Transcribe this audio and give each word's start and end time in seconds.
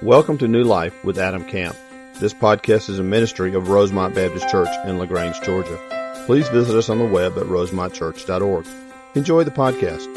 Welcome 0.00 0.38
to 0.38 0.48
New 0.48 0.64
Life 0.64 1.04
with 1.04 1.18
Adam 1.18 1.44
Camp. 1.44 1.76
This 2.18 2.34
podcast 2.34 2.88
is 2.88 2.98
a 2.98 3.04
ministry 3.04 3.54
of 3.54 3.68
Rosemont 3.68 4.14
Baptist 4.14 4.48
Church 4.48 4.68
in 4.86 4.98
LaGrange, 4.98 5.40
Georgia. 5.42 6.24
Please 6.26 6.48
visit 6.48 6.76
us 6.76 6.88
on 6.88 6.98
the 6.98 7.04
web 7.04 7.36
at 7.38 7.44
rosemontchurch.org. 7.44 8.66
Enjoy 9.14 9.44
the 9.44 9.50
podcast. 9.50 10.08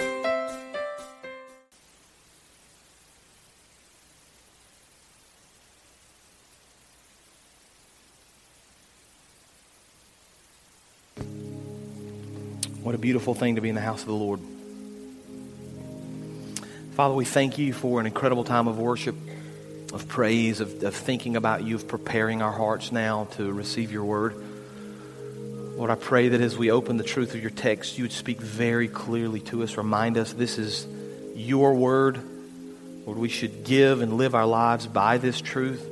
What 12.81 12.95
a 12.95 12.99
beautiful 12.99 13.35
thing 13.35 13.55
to 13.55 13.61
be 13.61 13.69
in 13.69 13.75
the 13.75 13.81
house 13.81 14.01
of 14.01 14.07
the 14.07 14.13
Lord. 14.13 14.39
Father, 16.95 17.13
we 17.13 17.25
thank 17.25 17.57
you 17.57 17.73
for 17.73 17.99
an 17.99 18.05
incredible 18.05 18.45
time 18.45 18.69
of 18.69 18.79
worship, 18.79 19.15
of 19.95 20.09
praise, 20.09 20.59
of, 20.59 20.83
of 20.83 20.93
thinking 20.93 21.37
about 21.37 21.63
you, 21.63 21.75
of 21.75 21.87
preparing 21.87 22.41
our 22.41 22.51
hearts 22.51 22.91
now 22.91 23.29
to 23.37 23.49
receive 23.53 23.93
your 23.93 24.03
word. 24.03 24.35
Lord, 25.77 25.89
I 25.89 25.95
pray 25.95 26.27
that 26.29 26.41
as 26.41 26.57
we 26.57 26.69
open 26.69 26.97
the 26.97 27.03
truth 27.03 27.33
of 27.33 27.41
your 27.41 27.49
text, 27.49 27.97
you 27.97 28.03
would 28.03 28.11
speak 28.11 28.41
very 28.41 28.89
clearly 28.89 29.39
to 29.41 29.63
us. 29.63 29.77
Remind 29.77 30.17
us 30.17 30.33
this 30.33 30.57
is 30.57 30.85
your 31.33 31.75
word. 31.75 32.19
Lord, 33.05 33.17
we 33.17 33.29
should 33.29 33.63
give 33.63 34.01
and 34.01 34.17
live 34.17 34.35
our 34.35 34.45
lives 34.45 34.85
by 34.85 35.17
this 35.17 35.39
truth. 35.39 35.87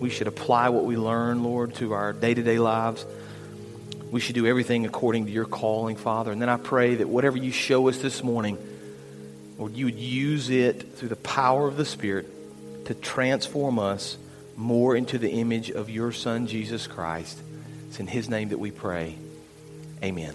We 0.00 0.08
should 0.08 0.28
apply 0.28 0.68
what 0.68 0.84
we 0.84 0.96
learn, 0.96 1.42
Lord, 1.42 1.74
to 1.76 1.94
our 1.94 2.12
day 2.12 2.34
to 2.34 2.42
day 2.44 2.60
lives. 2.60 3.04
We 4.12 4.20
should 4.20 4.36
do 4.36 4.46
everything 4.46 4.86
according 4.86 5.26
to 5.26 5.32
your 5.32 5.46
calling, 5.46 5.96
Father. 5.96 6.30
And 6.30 6.40
then 6.40 6.48
I 6.48 6.58
pray 6.58 6.94
that 6.94 7.08
whatever 7.08 7.36
you 7.36 7.50
show 7.50 7.88
us 7.88 7.98
this 7.98 8.22
morning, 8.22 8.56
Lord, 9.58 9.74
you 9.74 9.86
would 9.86 9.98
use 9.98 10.48
it 10.48 10.94
through 10.94 11.08
the 11.08 11.16
power 11.16 11.66
of 11.66 11.76
the 11.76 11.84
Spirit 11.84 12.37
to 12.88 12.94
transform 12.94 13.78
us 13.78 14.16
more 14.56 14.96
into 14.96 15.18
the 15.18 15.30
image 15.30 15.70
of 15.70 15.90
your 15.90 16.10
Son, 16.10 16.46
Jesus 16.46 16.86
Christ. 16.86 17.38
It's 17.88 18.00
in 18.00 18.06
His 18.06 18.30
name 18.30 18.48
that 18.48 18.58
we 18.58 18.70
pray. 18.70 19.14
Amen. 20.02 20.34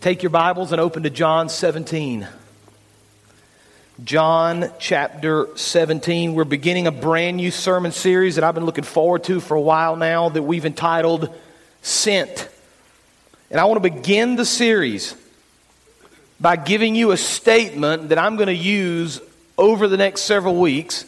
Take 0.00 0.22
your 0.22 0.30
Bibles 0.30 0.72
and 0.72 0.80
open 0.80 1.02
to 1.02 1.10
John 1.10 1.50
17. 1.50 2.26
John 4.02 4.72
chapter 4.78 5.48
17. 5.56 6.32
We're 6.32 6.44
beginning 6.44 6.86
a 6.86 6.90
brand 6.90 7.36
new 7.36 7.50
sermon 7.50 7.92
series 7.92 8.36
that 8.36 8.44
I've 8.44 8.54
been 8.54 8.64
looking 8.64 8.82
forward 8.82 9.24
to 9.24 9.40
for 9.40 9.58
a 9.58 9.60
while 9.60 9.94
now 9.94 10.30
that 10.30 10.42
we've 10.42 10.64
entitled 10.64 11.28
Sent. 11.82 12.48
And 13.50 13.60
I 13.60 13.66
want 13.66 13.82
to 13.82 13.90
begin 13.90 14.36
the 14.36 14.46
series 14.46 15.14
by 16.40 16.56
giving 16.56 16.94
you 16.94 17.10
a 17.10 17.18
statement 17.18 18.08
that 18.08 18.16
I'm 18.16 18.36
going 18.36 18.46
to 18.46 18.54
use 18.54 19.20
over 19.60 19.86
the 19.86 19.98
next 19.98 20.22
several 20.22 20.56
weeks. 20.56 21.04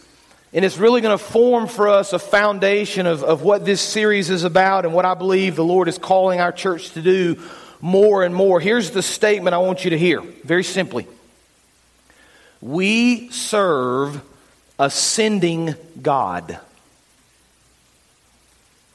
And 0.53 0.65
it's 0.65 0.77
really 0.77 1.01
going 1.01 1.17
to 1.17 1.25
form 1.25 1.67
for 1.67 1.89
us 1.89 2.13
a 2.13 2.19
foundation 2.19 3.07
of, 3.07 3.25
of 3.25 3.43
what 3.43 3.65
this 3.65 3.81
series 3.81 4.29
is 4.29 4.45
about 4.45 4.85
and 4.85 4.93
what 4.93 5.07
I 5.07 5.15
believe 5.15 5.57
the 5.57 5.65
Lord 5.65 5.89
is 5.89 5.97
calling 5.97 6.41
our 6.41 6.53
church 6.53 6.91
to 6.91 7.01
do 7.01 7.43
more 7.81 8.23
and 8.23 8.35
more. 8.35 8.61
Here's 8.61 8.91
the 8.91 9.03
statement 9.03 9.55
I 9.55 9.59
want 9.59 9.85
you 9.85 9.91
to 9.91 9.99
hear 9.99 10.21
very 10.21 10.63
simply 10.63 11.07
We 12.61 13.31
serve 13.31 14.21
ascending 14.79 15.75
God. 16.01 16.61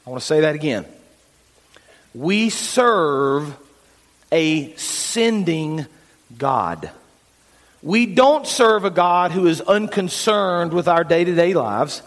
I 0.06 0.10
want 0.10 0.22
to 0.22 0.26
say 0.26 0.40
that 0.42 0.54
again. 0.54 0.86
We 2.14 2.50
serve 2.50 3.56
a 4.30 4.72
sending 4.76 5.86
God. 6.38 6.90
We 7.82 8.06
don't 8.06 8.46
serve 8.46 8.84
a 8.84 8.90
God 8.90 9.30
who 9.30 9.46
is 9.46 9.60
unconcerned 9.60 10.72
with 10.72 10.88
our 10.88 11.04
day 11.04 11.24
to 11.24 11.34
day 11.34 11.54
lives. 11.54 12.02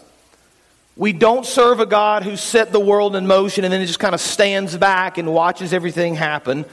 We 0.97 1.13
don't 1.13 1.45
serve 1.45 1.79
a 1.79 1.85
God 1.85 2.23
who 2.23 2.35
set 2.35 2.73
the 2.73 2.79
world 2.79 3.15
in 3.15 3.25
motion 3.25 3.63
and 3.63 3.71
then 3.71 3.85
just 3.85 3.99
kind 3.99 4.13
of 4.13 4.19
stands 4.19 4.75
back 4.77 5.17
and 5.17 5.33
watches 5.33 5.71
everything 5.73 6.15
happen. 6.15 6.65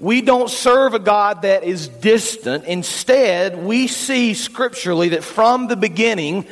We 0.00 0.20
don't 0.20 0.50
serve 0.50 0.94
a 0.94 0.98
God 0.98 1.42
that 1.42 1.62
is 1.62 1.88
distant. 1.88 2.64
Instead, 2.64 3.56
we 3.56 3.86
see 3.86 4.34
scripturally 4.34 5.10
that 5.10 5.24
from 5.24 5.68
the 5.68 5.76
beginning, 5.76 6.46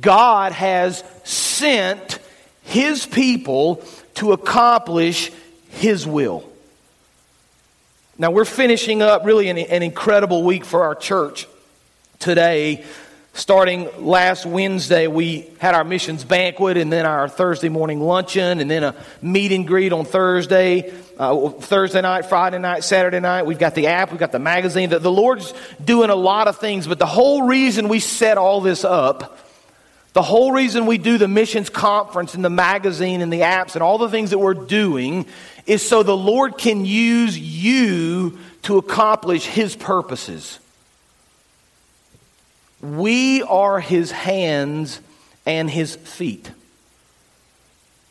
God 0.00 0.52
has 0.52 1.02
sent 1.24 2.18
His 2.62 3.06
people 3.06 3.82
to 4.16 4.32
accomplish 4.32 5.32
His 5.70 6.06
will. 6.06 6.48
Now, 8.16 8.30
we're 8.30 8.44
finishing 8.44 9.02
up 9.02 9.24
really 9.24 9.48
an, 9.48 9.58
an, 9.58 9.82
incredible 9.82 10.44
week 10.44 10.64
for 10.64 10.84
our 10.84 10.94
church 10.94 11.48
today. 12.20 12.84
Starting 13.32 13.88
last 13.98 14.46
Wednesday, 14.46 15.08
we 15.08 15.50
had 15.58 15.74
our 15.74 15.82
missions 15.82 16.22
banquet 16.22 16.76
and 16.76 16.92
then 16.92 17.06
our 17.06 17.28
Thursday 17.28 17.68
morning 17.68 18.00
luncheon 18.00 18.60
and 18.60 18.70
then 18.70 18.84
a 18.84 18.94
meet 19.20 19.50
and 19.50 19.66
greet 19.66 19.92
on 19.92 20.04
Thursday, 20.04 20.94
uh, 21.18 21.48
Thursday 21.48 22.00
night, 22.02 22.26
Friday 22.26 22.60
night, 22.60 22.84
Saturday 22.84 23.18
night. 23.18 23.46
We've 23.46 23.58
got 23.58 23.74
the 23.74 23.88
app, 23.88 24.12
we've 24.12 24.20
got 24.20 24.30
the 24.30 24.38
magazine. 24.38 24.90
The, 24.90 25.00
the 25.00 25.10
Lord's 25.10 25.52
doing 25.84 26.10
a 26.10 26.14
lot 26.14 26.46
of 26.46 26.58
things, 26.58 26.86
but 26.86 27.00
the 27.00 27.06
whole 27.06 27.42
reason 27.42 27.88
we 27.88 27.98
set 27.98 28.38
all 28.38 28.60
this 28.60 28.84
up 28.84 29.40
the 30.14 30.22
whole 30.22 30.52
reason 30.52 30.86
we 30.86 30.96
do 30.96 31.18
the 31.18 31.26
missions 31.26 31.68
conference 31.68 32.34
and 32.34 32.44
the 32.44 32.50
magazine 32.50 33.20
and 33.20 33.32
the 33.32 33.40
apps 33.40 33.74
and 33.74 33.82
all 33.82 33.98
the 33.98 34.08
things 34.08 34.30
that 34.30 34.38
we're 34.38 34.54
doing 34.54 35.26
is 35.66 35.86
so 35.86 36.02
the 36.02 36.16
Lord 36.16 36.58
can 36.58 36.84
use 36.84 37.38
you 37.38 38.38
to 38.62 38.78
accomplish 38.78 39.46
His 39.46 39.76
purposes. 39.76 40.58
We 42.80 43.42
are 43.42 43.80
His 43.80 44.10
hands 44.10 45.00
and 45.46 45.70
His 45.70 45.96
feet. 45.96 46.50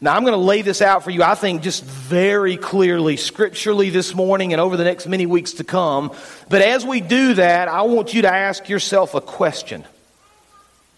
Now, 0.01 0.15
I'm 0.15 0.23
going 0.23 0.33
to 0.33 0.37
lay 0.37 0.63
this 0.63 0.81
out 0.81 1.05
for 1.05 1.11
you, 1.11 1.23
I 1.23 1.33
think, 1.33 1.61
just 1.61 1.81
very 1.85 2.57
clearly, 2.57 3.15
scripturally 3.15 3.89
this 3.89 4.13
morning 4.13 4.51
and 4.51 4.59
over 4.59 4.75
the 4.75 4.83
next 4.83 5.07
many 5.07 5.25
weeks 5.25 5.53
to 5.53 5.63
come. 5.63 6.11
But 6.49 6.61
as 6.61 6.85
we 6.85 6.99
do 6.99 7.35
that, 7.35 7.69
I 7.69 7.83
want 7.83 8.13
you 8.13 8.23
to 8.23 8.33
ask 8.33 8.67
yourself 8.67 9.13
a 9.13 9.21
question. 9.21 9.85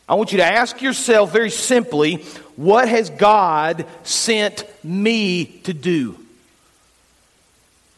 I 0.09 0.15
want 0.15 0.31
you 0.31 0.39
to 0.39 0.45
ask 0.45 0.81
yourself 0.81 1.31
very 1.31 1.51
simply 1.51 2.23
what 2.55 2.89
has 2.89 3.11
God 3.11 3.85
sent 4.03 4.65
me 4.83 5.45
to 5.65 5.73
do? 5.73 6.17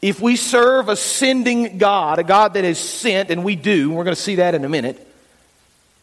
If 0.02 0.22
we 0.22 0.36
serve 0.36 0.90
a 0.90 0.96
sending 0.96 1.78
God, 1.78 2.20
a 2.20 2.24
God 2.24 2.54
that 2.54 2.64
is 2.64 2.78
sent, 2.78 3.32
and 3.32 3.44
we 3.44 3.56
do, 3.56 3.92
we're 3.92 4.04
going 4.04 4.16
to 4.16 4.22
see 4.22 4.36
that 4.36 4.54
in 4.54 4.64
a 4.64 4.70
minute, 4.70 5.04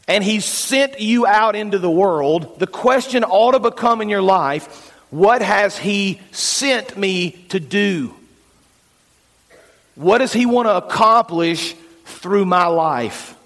and 0.08 0.22
He's 0.22 0.44
sent 0.44 1.00
you 1.00 1.26
out 1.26 1.54
into 1.56 1.78
the 1.78 1.90
world, 1.90 2.58
the 2.58 2.66
question 2.66 3.24
ought 3.24 3.52
to 3.52 3.60
become 3.60 4.00
in 4.00 4.08
your 4.08 4.22
life 4.22 4.92
what 5.10 5.42
has 5.42 5.78
He 5.78 6.20
sent 6.32 6.96
me 6.96 7.30
to 7.50 7.60
do? 7.60 8.14
What 9.94 10.18
does 10.18 10.32
He 10.32 10.44
want 10.44 10.66
to 10.66 10.76
accomplish 10.76 11.74
through 12.04 12.46
my 12.46 12.66
life? 12.66 13.36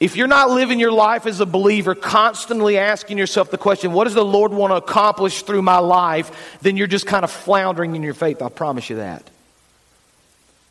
If 0.00 0.14
you're 0.14 0.28
not 0.28 0.50
living 0.50 0.78
your 0.78 0.92
life 0.92 1.26
as 1.26 1.40
a 1.40 1.46
believer, 1.46 1.96
constantly 1.96 2.78
asking 2.78 3.18
yourself 3.18 3.50
the 3.50 3.58
question, 3.58 3.92
what 3.92 4.04
does 4.04 4.14
the 4.14 4.24
Lord 4.24 4.52
want 4.52 4.70
to 4.70 4.76
accomplish 4.76 5.42
through 5.42 5.62
my 5.62 5.78
life? 5.78 6.58
Then 6.62 6.76
you're 6.76 6.86
just 6.86 7.06
kind 7.06 7.24
of 7.24 7.32
floundering 7.32 7.96
in 7.96 8.04
your 8.04 8.14
faith. 8.14 8.40
I 8.40 8.48
promise 8.48 8.88
you 8.90 8.96
that. 8.96 9.28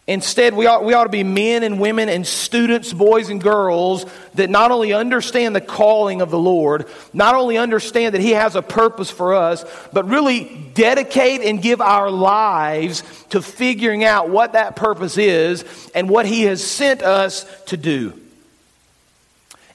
Instead, 0.09 0.53
we 0.53 0.65
ought, 0.67 0.85
we 0.85 0.93
ought 0.93 1.03
to 1.03 1.09
be 1.09 1.25
men 1.25 1.63
and 1.63 1.81
women 1.81 2.07
and 2.07 2.25
students, 2.25 2.93
boys 2.93 3.27
and 3.27 3.43
girls, 3.43 4.05
that 4.35 4.49
not 4.49 4.71
only 4.71 4.93
understand 4.93 5.53
the 5.53 5.59
calling 5.59 6.21
of 6.21 6.31
the 6.31 6.39
Lord, 6.39 6.85
not 7.11 7.35
only 7.35 7.57
understand 7.57 8.13
that 8.13 8.21
He 8.21 8.31
has 8.31 8.55
a 8.55 8.61
purpose 8.61 9.11
for 9.11 9.35
us, 9.35 9.65
but 9.91 10.07
really 10.07 10.71
dedicate 10.73 11.41
and 11.41 11.61
give 11.61 11.81
our 11.81 12.09
lives 12.09 13.03
to 13.31 13.41
figuring 13.41 14.05
out 14.05 14.29
what 14.29 14.53
that 14.53 14.77
purpose 14.77 15.17
is 15.17 15.65
and 15.93 16.09
what 16.09 16.25
He 16.25 16.43
has 16.43 16.65
sent 16.65 17.01
us 17.01 17.45
to 17.65 17.75
do. 17.75 18.13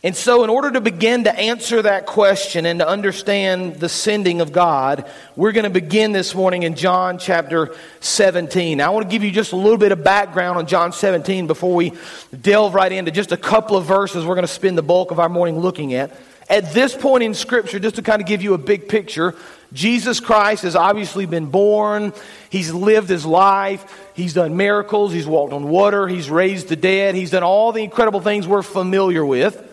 And 0.05 0.17
so, 0.17 0.43
in 0.43 0.51
order 0.51 0.73
to 0.73 0.81
begin 0.81 1.25
to 1.25 1.39
answer 1.39 1.81
that 1.83 2.07
question 2.07 2.67
and 2.67 2.81
to 2.81 2.89
understand 2.89 3.77
the 3.77 3.89
sending 3.89 4.41
of 4.41 4.51
God, 4.51 5.09
we're 5.37 5.53
going 5.53 5.63
to 5.63 5.71
begin 5.71 6.11
this 6.11 6.35
morning 6.35 6.65
in 6.65 6.75
John 6.75 7.19
chapter 7.19 7.77
17. 8.01 8.79
Now, 8.79 8.91
I 8.91 8.95
want 8.95 9.09
to 9.09 9.11
give 9.13 9.23
you 9.23 9.31
just 9.31 9.53
a 9.53 9.57
little 9.57 9.79
bit 9.79 9.93
of 9.93 10.03
background 10.03 10.59
on 10.59 10.67
John 10.67 10.93
17 10.93 11.47
before 11.47 11.77
we 11.77 11.93
delve 12.41 12.75
right 12.75 12.91
into 12.91 13.13
just 13.13 13.31
a 13.31 13.37
couple 13.37 13.77
of 13.77 13.85
verses 13.85 14.27
we're 14.27 14.35
going 14.35 14.43
to 14.43 14.53
spend 14.53 14.77
the 14.77 14.83
bulk 14.83 15.13
of 15.13 15.21
our 15.21 15.29
morning 15.29 15.61
looking 15.61 15.95
at. 15.95 16.11
At 16.51 16.73
this 16.73 16.97
point 16.97 17.23
in 17.23 17.33
Scripture, 17.33 17.79
just 17.79 17.95
to 17.95 18.03
kind 18.03 18.21
of 18.21 18.27
give 18.27 18.43
you 18.43 18.55
a 18.55 18.59
big 18.59 18.89
picture, 18.89 19.37
Jesus 19.73 20.19
Christ 20.19 20.65
has 20.65 20.75
obviously 20.75 21.27
been 21.27 21.47
born. 21.47 22.13
He's 22.51 22.75
lived 22.75 23.09
his 23.09 23.25
life. 23.25 24.11
He's 24.15 24.35
done 24.35 24.57
miracles. 24.57 25.13
He's 25.13 25.29
walked 25.29 25.53
on 25.53 25.69
water. 25.69 26.09
He's 26.09 26.29
raised 26.29 26.67
the 26.67 26.77
dead. 26.77 27.15
He's 27.15 27.31
done 27.31 27.45
all 27.45 27.71
the 27.71 27.85
incredible 27.85 28.21
things 28.21 28.49
we're 28.49 28.63
familiar 28.63 29.25
with. 29.25 29.69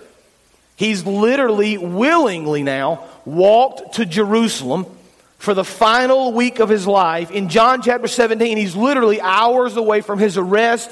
He's 0.80 1.06
literally, 1.06 1.78
willingly 1.78 2.64
now, 2.64 3.04
walked 3.26 3.96
to 3.96 4.06
Jerusalem 4.06 4.86
for 5.38 5.54
the 5.54 5.66
final 5.66 6.32
week 6.32 6.60
of 6.60 6.70
his 6.70 6.88
life. 6.88 7.32
In 7.32 7.50
John 7.50 7.82
chapter 7.82 8.08
17, 8.08 8.56
he's 8.56 8.78
literally 8.78 9.20
hours 9.20 9.76
away 9.76 10.00
from 10.00 10.20
his 10.20 10.38
arrest 10.38 10.90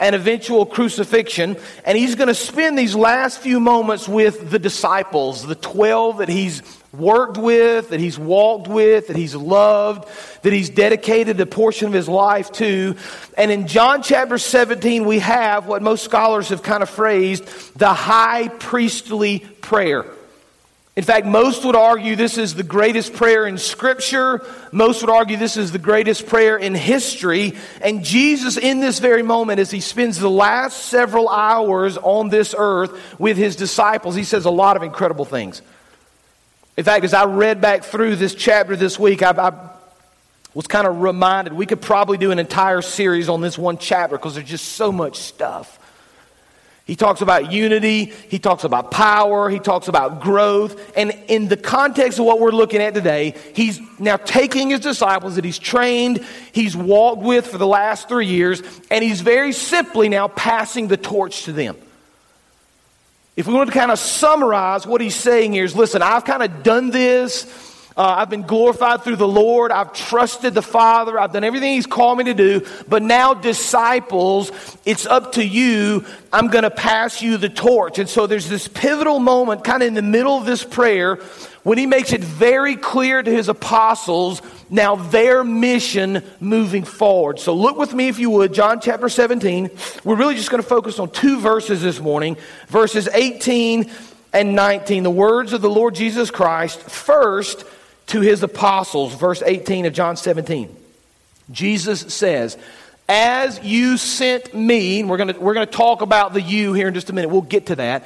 and 0.00 0.16
eventual 0.16 0.66
crucifixion. 0.66 1.56
And 1.84 1.96
he's 1.96 2.16
going 2.16 2.26
to 2.26 2.34
spend 2.34 2.76
these 2.76 2.96
last 2.96 3.38
few 3.38 3.60
moments 3.60 4.08
with 4.08 4.50
the 4.50 4.58
disciples, 4.58 5.46
the 5.46 5.54
12 5.54 6.18
that 6.18 6.28
he's 6.28 6.60
worked 6.92 7.36
with, 7.36 7.90
that 7.90 8.00
he's 8.00 8.18
walked 8.18 8.68
with, 8.68 9.08
that 9.08 9.16
he's 9.16 9.34
loved, 9.34 10.08
that 10.42 10.52
he's 10.52 10.70
dedicated 10.70 11.40
a 11.40 11.46
portion 11.46 11.88
of 11.88 11.92
his 11.92 12.08
life 12.08 12.50
to. 12.52 12.96
And 13.36 13.50
in 13.50 13.66
John 13.66 14.02
chapter 14.02 14.38
17, 14.38 15.04
we 15.04 15.18
have 15.18 15.66
what 15.66 15.82
most 15.82 16.04
scholars 16.04 16.48
have 16.48 16.62
kind 16.62 16.82
of 16.82 16.88
phrased 16.88 17.44
the 17.78 17.92
high 17.92 18.48
priestly 18.48 19.40
prayer. 19.40 20.06
In 20.96 21.04
fact, 21.04 21.26
most 21.26 21.64
would 21.64 21.76
argue 21.76 22.16
this 22.16 22.38
is 22.38 22.56
the 22.56 22.64
greatest 22.64 23.12
prayer 23.12 23.46
in 23.46 23.56
Scripture. 23.56 24.44
Most 24.72 25.00
would 25.00 25.10
argue 25.10 25.36
this 25.36 25.56
is 25.56 25.70
the 25.70 25.78
greatest 25.78 26.26
prayer 26.26 26.56
in 26.56 26.74
history. 26.74 27.56
And 27.80 28.04
Jesus, 28.04 28.56
in 28.56 28.80
this 28.80 28.98
very 28.98 29.22
moment, 29.22 29.60
as 29.60 29.70
he 29.70 29.80
spends 29.80 30.18
the 30.18 30.28
last 30.28 30.86
several 30.86 31.28
hours 31.28 31.96
on 31.98 32.30
this 32.30 32.52
earth 32.58 33.00
with 33.16 33.36
his 33.36 33.54
disciples, 33.54 34.16
he 34.16 34.24
says 34.24 34.44
a 34.44 34.50
lot 34.50 34.76
of 34.76 34.82
incredible 34.82 35.24
things. 35.24 35.62
In 36.78 36.84
fact, 36.84 37.04
as 37.04 37.12
I 37.12 37.24
read 37.24 37.60
back 37.60 37.82
through 37.82 38.14
this 38.14 38.36
chapter 38.36 38.76
this 38.76 39.00
week, 39.00 39.20
I, 39.20 39.32
I 39.32 39.70
was 40.54 40.68
kind 40.68 40.86
of 40.86 41.00
reminded 41.00 41.52
we 41.52 41.66
could 41.66 41.82
probably 41.82 42.18
do 42.18 42.30
an 42.30 42.38
entire 42.38 42.82
series 42.82 43.28
on 43.28 43.40
this 43.40 43.58
one 43.58 43.78
chapter 43.78 44.16
because 44.16 44.36
there's 44.36 44.48
just 44.48 44.64
so 44.74 44.92
much 44.92 45.16
stuff. 45.18 45.76
He 46.84 46.94
talks 46.94 47.20
about 47.20 47.50
unity, 47.50 48.04
he 48.04 48.38
talks 48.38 48.62
about 48.62 48.92
power, 48.92 49.50
he 49.50 49.58
talks 49.58 49.88
about 49.88 50.20
growth. 50.20 50.96
And 50.96 51.10
in 51.26 51.48
the 51.48 51.56
context 51.56 52.20
of 52.20 52.26
what 52.26 52.38
we're 52.38 52.52
looking 52.52 52.80
at 52.80 52.94
today, 52.94 53.34
he's 53.56 53.80
now 53.98 54.16
taking 54.16 54.70
his 54.70 54.78
disciples 54.78 55.34
that 55.34 55.44
he's 55.44 55.58
trained, 55.58 56.24
he's 56.52 56.76
walked 56.76 57.22
with 57.22 57.48
for 57.48 57.58
the 57.58 57.66
last 57.66 58.08
three 58.08 58.26
years, 58.26 58.62
and 58.88 59.02
he's 59.02 59.20
very 59.20 59.52
simply 59.52 60.08
now 60.08 60.28
passing 60.28 60.86
the 60.86 60.96
torch 60.96 61.42
to 61.42 61.52
them. 61.52 61.76
If 63.38 63.46
we 63.46 63.54
want 63.54 63.70
to 63.70 63.78
kind 63.78 63.92
of 63.92 64.00
summarize 64.00 64.84
what 64.84 65.00
he's 65.00 65.14
saying 65.14 65.52
here 65.52 65.62
is 65.62 65.76
listen, 65.76 66.02
I've 66.02 66.24
kind 66.24 66.42
of 66.42 66.64
done 66.64 66.90
this. 66.90 67.46
Uh, 67.96 68.16
I've 68.18 68.30
been 68.30 68.42
glorified 68.42 69.04
through 69.04 69.14
the 69.14 69.28
Lord. 69.28 69.70
I've 69.70 69.92
trusted 69.92 70.54
the 70.54 70.62
Father. 70.62 71.16
I've 71.20 71.32
done 71.32 71.44
everything 71.44 71.74
He's 71.74 71.86
called 71.86 72.18
me 72.18 72.24
to 72.24 72.34
do. 72.34 72.66
But 72.88 73.04
now, 73.04 73.34
disciples, 73.34 74.50
it's 74.84 75.06
up 75.06 75.34
to 75.34 75.46
you. 75.46 76.04
I'm 76.32 76.48
going 76.48 76.64
to 76.64 76.70
pass 76.70 77.22
you 77.22 77.36
the 77.36 77.48
torch. 77.48 78.00
And 78.00 78.08
so 78.08 78.26
there's 78.26 78.48
this 78.48 78.66
pivotal 78.66 79.20
moment 79.20 79.62
kind 79.62 79.84
of 79.84 79.86
in 79.86 79.94
the 79.94 80.02
middle 80.02 80.36
of 80.36 80.44
this 80.44 80.64
prayer 80.64 81.20
when 81.62 81.78
He 81.78 81.86
makes 81.86 82.12
it 82.12 82.24
very 82.24 82.74
clear 82.74 83.22
to 83.22 83.30
His 83.30 83.48
apostles 83.48 84.42
now 84.70 84.96
their 84.96 85.44
mission 85.44 86.22
moving 86.40 86.84
forward. 86.84 87.38
So 87.38 87.54
look 87.54 87.76
with 87.76 87.94
me, 87.94 88.08
if 88.08 88.18
you 88.18 88.30
would, 88.30 88.52
John 88.52 88.80
chapter 88.80 89.08
17. 89.08 89.70
We're 90.04 90.16
really 90.16 90.34
just 90.34 90.50
going 90.50 90.62
to 90.62 90.68
focus 90.68 90.98
on 90.98 91.10
two 91.10 91.40
verses 91.40 91.82
this 91.82 92.00
morning 92.00 92.36
verses 92.68 93.08
18 93.08 93.90
and 94.32 94.54
19. 94.54 95.02
The 95.02 95.10
words 95.10 95.52
of 95.52 95.62
the 95.62 95.70
Lord 95.70 95.94
Jesus 95.94 96.30
Christ. 96.30 96.80
First, 96.82 97.64
to 98.08 98.20
his 98.20 98.42
apostles, 98.42 99.14
verse 99.14 99.42
18 99.44 99.86
of 99.86 99.92
John 99.92 100.16
17. 100.16 100.74
Jesus 101.50 102.00
says, 102.12 102.58
As 103.08 103.62
you 103.62 103.96
sent 103.96 104.54
me, 104.54 105.00
and 105.00 105.08
we're 105.08 105.18
going 105.18 105.38
we're 105.38 105.54
to 105.54 105.66
talk 105.66 106.02
about 106.02 106.32
the 106.32 106.42
you 106.42 106.72
here 106.72 106.88
in 106.88 106.94
just 106.94 107.10
a 107.10 107.12
minute, 107.12 107.28
we'll 107.28 107.42
get 107.42 107.66
to 107.66 107.76
that. 107.76 108.04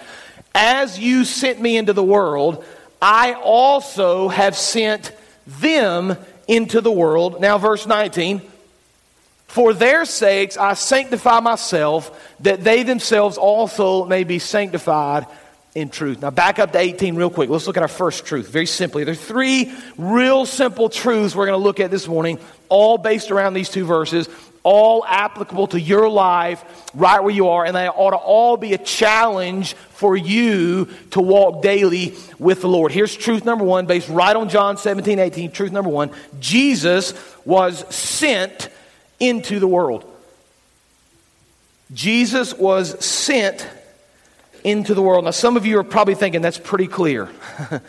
As 0.55 0.99
you 0.99 1.25
sent 1.25 1.61
me 1.61 1.77
into 1.77 1.93
the 1.93 2.03
world, 2.03 2.65
I 3.01 3.35
also 3.35 4.29
have 4.29 4.57
sent 4.57 5.13
them 5.47 6.17
into 6.53 6.83
the 6.83 6.93
world. 6.93 7.41
Now, 7.41 7.57
verse 7.59 7.87
19. 7.87 8.43
For 9.47 9.75
their 9.75 10.05
sakes 10.05 10.57
I 10.57 10.75
sanctify 10.75 11.41
myself, 11.41 12.37
that 12.41 12.65
they 12.65 12.83
themselves 12.83 13.39
also 13.39 14.05
may 14.05 14.25
be 14.25 14.39
sanctified 14.39 15.27
in 15.75 15.89
truth. 15.89 16.21
Now, 16.21 16.31
back 16.31 16.59
up 16.59 16.73
to 16.73 16.79
18 16.79 17.17
real 17.17 17.31
quick. 17.31 17.49
Let's 17.49 17.67
look 17.67 17.79
at 17.79 17.83
our 17.83 17.89
first 17.89 18.27
truth 18.27 18.49
very 18.49 18.67
simply. 18.67 19.05
There 19.05 19.13
are 19.13 19.17
three 19.17 19.73
real 19.97 20.45
simple 20.45 20.91
truths 20.91 21.35
we're 21.35 21.47
going 21.47 21.59
to 21.59 21.65
look 21.65 21.81
at 21.81 21.91
this 21.91 22.07
morning, 22.07 22.39
all 22.69 22.99
based 22.99 23.31
around 23.31 23.55
these 23.55 23.71
two 23.71 23.87
verses, 23.87 24.29
all 24.63 25.05
applicable 25.05 25.69
to 25.69 25.81
your 25.81 26.09
life 26.09 26.65
right 26.95 27.23
where 27.23 27.33
you 27.33 27.49
are, 27.49 27.65
and 27.65 27.75
they 27.75 27.89
ought 27.89 28.11
to 28.11 28.17
all 28.17 28.57
be 28.57 28.75
a 28.75 28.79
challenge 28.79 29.75
for 29.75 30.17
you 30.17 30.89
to 31.11 31.21
walk 31.21 31.63
daily 31.63 32.15
with 32.39 32.61
the 32.61 32.69
Lord. 32.69 32.93
Here's 32.93 33.17
truth 33.17 33.45
number 33.45 33.65
one, 33.65 33.87
based 33.87 34.09
right 34.09 34.35
on 34.35 34.49
John 34.49 34.77
17, 34.77 35.19
18. 35.19 35.51
Truth 35.51 35.73
number 35.73 35.91
one 35.91 36.11
Jesus 36.41 37.15
was 37.45 37.85
sent 37.95 38.69
into 39.19 39.59
the 39.59 39.69
world. 39.69 40.09
Jesus 41.93 42.55
was 42.55 43.05
sent 43.05 43.69
into 44.65 44.95
the 44.95 45.03
world. 45.03 45.25
Now, 45.25 45.31
some 45.33 45.57
of 45.57 45.67
you 45.67 45.79
are 45.79 45.85
probably 45.85 46.15
thinking 46.15 46.41
that's 46.41 46.59
pretty 46.59 46.87
clear. 46.87 47.29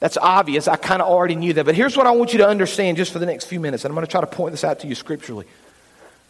that's 0.00 0.16
obvious. 0.16 0.68
I 0.68 0.76
kind 0.76 1.00
of 1.00 1.08
already 1.08 1.36
knew 1.36 1.52
that. 1.54 1.64
But 1.64 1.74
here's 1.74 1.96
what 1.96 2.06
I 2.06 2.10
want 2.10 2.32
you 2.32 2.38
to 2.38 2.48
understand 2.48 2.96
just 2.96 3.12
for 3.12 3.18
the 3.18 3.26
next 3.26 3.46
few 3.46 3.60
minutes, 3.60 3.84
and 3.84 3.92
I'm 3.92 3.94
going 3.94 4.06
to 4.06 4.10
try 4.10 4.20
to 4.20 4.26
point 4.26 4.52
this 4.52 4.64
out 4.64 4.80
to 4.80 4.86
you 4.86 4.94
scripturally. 4.94 5.46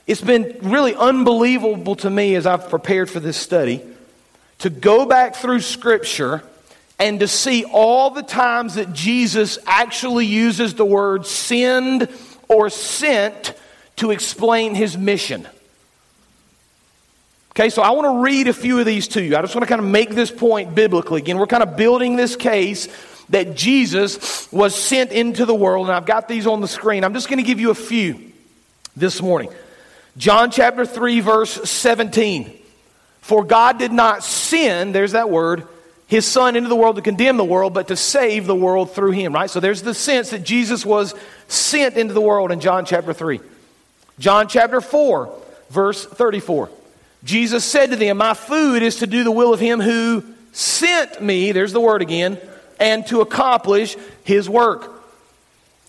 It's 0.07 0.21
been 0.21 0.59
really 0.63 0.95
unbelievable 0.95 1.97
to 1.97 2.11
me 2.11 2.37
as 2.37 2.47
I've 2.47 2.71
prepared 2.71 3.11
for 3.11 3.21
this 3.21 3.37
study 3.37 3.83
to 4.59 4.71
go 4.71 5.05
back 5.05 5.35
through 5.35 5.61
Scripture 5.61 6.43
and 6.99 7.21
to 7.21 7.29
see 7.29 7.65
all 7.65 8.11
the 8.11 8.23
times 8.23 8.77
that 8.77 8.93
Jesus 8.93 9.59
actually 9.67 10.27
uses 10.27 10.75
the 10.75 10.85
word 10.85 11.27
send 11.27 12.09
or 12.49 12.71
sent 12.71 13.53
to 13.97 14.13
explain 14.13 14.75
his 14.75 14.97
mission. 14.97 15.47
Okay, 17.51 17.69
so 17.71 17.83
I 17.83 17.91
want 17.91 18.07
to 18.07 18.23
read 18.23 18.49
a 18.49 18.53
few 18.53 18.79
of 18.79 18.87
these 18.87 19.09
to 19.09 19.23
you. 19.23 19.37
I 19.37 19.41
just 19.41 19.55
want 19.55 19.65
to 19.65 19.69
kind 19.69 19.81
of 19.81 19.87
make 19.87 20.11
this 20.11 20.31
point 20.31 20.75
biblically. 20.75 21.21
Again, 21.21 21.39
we're 21.39 21.47
kind 21.47 21.63
of 21.63 21.77
building 21.77 22.15
this 22.15 22.37
case 22.37 22.89
that 23.31 23.57
Jesus 23.57 24.51
was 24.53 24.75
sent 24.75 25.11
into 25.11 25.47
the 25.47 25.55
world, 25.55 25.89
and 25.89 25.97
I've 25.97 26.07
got 26.07 26.29
these 26.29 26.47
on 26.47 26.61
the 26.61 26.69
screen. 26.69 27.03
I'm 27.03 27.15
just 27.15 27.29
going 27.29 27.39
to 27.39 27.43
give 27.43 27.59
you 27.59 27.71
a 27.71 27.75
few 27.75 28.33
this 28.95 29.21
morning. 29.21 29.51
John 30.17 30.51
chapter 30.51 30.87
3, 30.87 31.21
verse 31.21 31.71
17. 31.71 32.53
For 33.21 33.45
God 33.45 33.79
did 33.79 33.93
not 33.93 34.23
send, 34.23 34.95
there's 34.95 35.13
that 35.13 35.31
word, 35.31 35.67
his 36.07 36.25
son 36.25 36.57
into 36.57 36.69
the 36.69 36.77
world 36.77 36.97
to 36.97 37.03
condemn 37.03 37.37
the 37.37 37.45
world, 37.45 37.75
but 37.75 37.89
to 37.89 37.97
save 37.97 38.47
the 38.47 38.55
world 38.55 38.93
through 38.93 39.11
him, 39.11 39.35
right? 39.35 39.51
So 39.51 39.61
there's 39.61 39.83
the 39.83 39.95
sense 39.95 40.31
that 40.31 40.45
Jesus 40.45 40.87
was 40.87 41.15
sent 41.49 41.97
into 41.97 42.15
the 42.15 42.21
world 42.21 42.53
in 42.53 42.61
John 42.61 42.85
chapter 42.85 43.13
3. 43.13 43.41
John 44.19 44.49
chapter 44.49 44.81
4, 44.81 45.43
verse 45.71 46.07
34. 46.07 46.71
Jesus 47.25 47.65
said 47.65 47.91
to 47.91 47.97
them, 47.97 48.19
My 48.19 48.35
food 48.35 48.83
is 48.83 48.97
to 48.97 49.07
do 49.07 49.25
the 49.25 49.33
will 49.33 49.53
of 49.53 49.61
him 49.61 49.81
who 49.81 50.25
sent 50.53 51.21
me, 51.21 51.53
there's 51.53 51.73
the 51.73 51.81
word 51.81 52.03
again, 52.03 52.39
and 52.79 53.07
to 53.09 53.21
accomplish 53.21 53.97
his 54.23 54.49
work. 54.49 54.96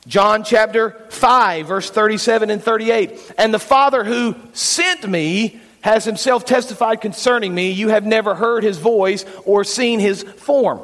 John 0.07 0.43
chapter 0.43 0.91
5, 1.09 1.67
verse 1.67 1.89
37 1.89 2.49
and 2.49 2.63
38. 2.63 3.33
And 3.37 3.53
the 3.53 3.59
Father 3.59 4.03
who 4.03 4.35
sent 4.53 5.07
me 5.07 5.59
has 5.81 6.05
himself 6.05 6.45
testified 6.45 7.01
concerning 7.01 7.53
me. 7.53 7.71
You 7.71 7.89
have 7.89 8.05
never 8.05 8.33
heard 8.33 8.63
his 8.63 8.77
voice 8.77 9.25
or 9.45 9.63
seen 9.63 9.99
his 9.99 10.23
form. 10.23 10.79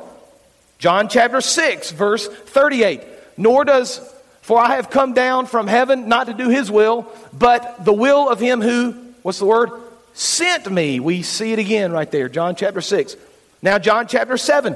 John 0.77 1.07
chapter 1.07 1.41
6, 1.41 1.91
verse 1.91 2.27
38. 2.27 3.01
Nor 3.37 3.65
does, 3.65 3.99
for 4.41 4.59
I 4.59 4.75
have 4.75 4.89
come 4.89 5.13
down 5.13 5.45
from 5.45 5.67
heaven 5.67 6.09
not 6.09 6.27
to 6.27 6.33
do 6.33 6.49
his 6.49 6.69
will, 6.69 7.07
but 7.31 7.85
the 7.85 7.93
will 7.93 8.29
of 8.29 8.39
him 8.39 8.61
who, 8.61 8.91
what's 9.23 9.39
the 9.39 9.45
word? 9.45 9.71
sent 10.13 10.71
me. 10.71 10.99
We 10.99 11.23
see 11.23 11.53
it 11.53 11.59
again 11.59 11.91
right 11.91 12.09
there, 12.09 12.29
John 12.29 12.55
chapter 12.55 12.81
6. 12.81 13.15
Now, 13.61 13.79
John 13.79 14.07
chapter 14.07 14.37
7, 14.37 14.75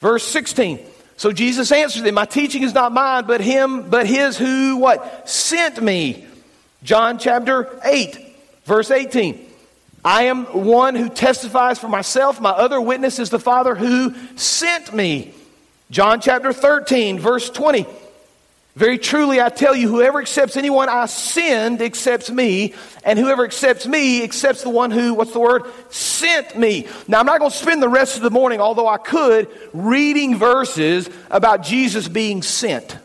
verse 0.00 0.24
16. 0.24 0.80
So 1.22 1.30
Jesus 1.30 1.70
answered 1.70 2.02
them, 2.02 2.16
My 2.16 2.24
teaching 2.24 2.64
is 2.64 2.74
not 2.74 2.90
mine, 2.90 3.26
but 3.26 3.40
him, 3.40 3.88
but 3.88 4.08
his 4.08 4.36
who 4.36 4.78
what? 4.78 5.28
Sent 5.30 5.80
me. 5.80 6.26
John 6.82 7.16
chapter 7.16 7.78
8, 7.84 8.18
verse 8.64 8.90
18. 8.90 9.38
I 10.04 10.24
am 10.24 10.46
one 10.46 10.96
who 10.96 11.08
testifies 11.08 11.78
for 11.78 11.86
myself. 11.86 12.40
My 12.40 12.50
other 12.50 12.80
witness 12.80 13.20
is 13.20 13.30
the 13.30 13.38
Father 13.38 13.76
who 13.76 14.12
sent 14.34 14.92
me. 14.92 15.32
John 15.92 16.20
chapter 16.20 16.52
13, 16.52 17.20
verse 17.20 17.50
20. 17.50 17.86
Very 18.74 18.96
truly, 18.96 19.38
I 19.38 19.50
tell 19.50 19.76
you, 19.76 19.88
whoever 19.88 20.18
accepts 20.18 20.56
anyone 20.56 20.88
I 20.88 21.04
send 21.04 21.82
accepts 21.82 22.30
me, 22.30 22.72
and 23.04 23.18
whoever 23.18 23.44
accepts 23.44 23.86
me 23.86 24.24
accepts 24.24 24.62
the 24.62 24.70
one 24.70 24.90
who, 24.90 25.12
what's 25.12 25.32
the 25.32 25.40
word? 25.40 25.64
Sent 25.90 26.56
me. 26.56 26.88
Now, 27.06 27.20
I'm 27.20 27.26
not 27.26 27.38
going 27.38 27.50
to 27.50 27.56
spend 27.56 27.82
the 27.82 27.88
rest 27.88 28.16
of 28.16 28.22
the 28.22 28.30
morning, 28.30 28.60
although 28.60 28.88
I 28.88 28.96
could, 28.96 29.48
reading 29.74 30.38
verses 30.38 31.10
about 31.30 31.62
Jesus 31.62 32.08
being 32.08 32.40
sent. 32.40 32.96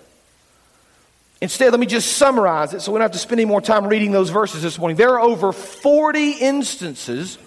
Instead, 1.42 1.72
let 1.72 1.82
me 1.82 1.86
just 1.86 2.14
summarize 2.14 2.74
it 2.74 2.82
so 2.82 2.94
we 2.94 2.98
don't 2.98 3.04
have 3.04 3.12
to 3.12 3.20
spend 3.20 3.42
any 3.42 3.48
more 3.48 3.62
time 3.62 3.88
reading 3.88 4.12
those 4.12 4.30
verses 4.30 4.62
this 4.64 4.80
morning. 4.80 4.96
There 4.96 5.10
are 5.10 5.20
over 5.20 5.52
40 5.52 6.32
instances 6.32 7.38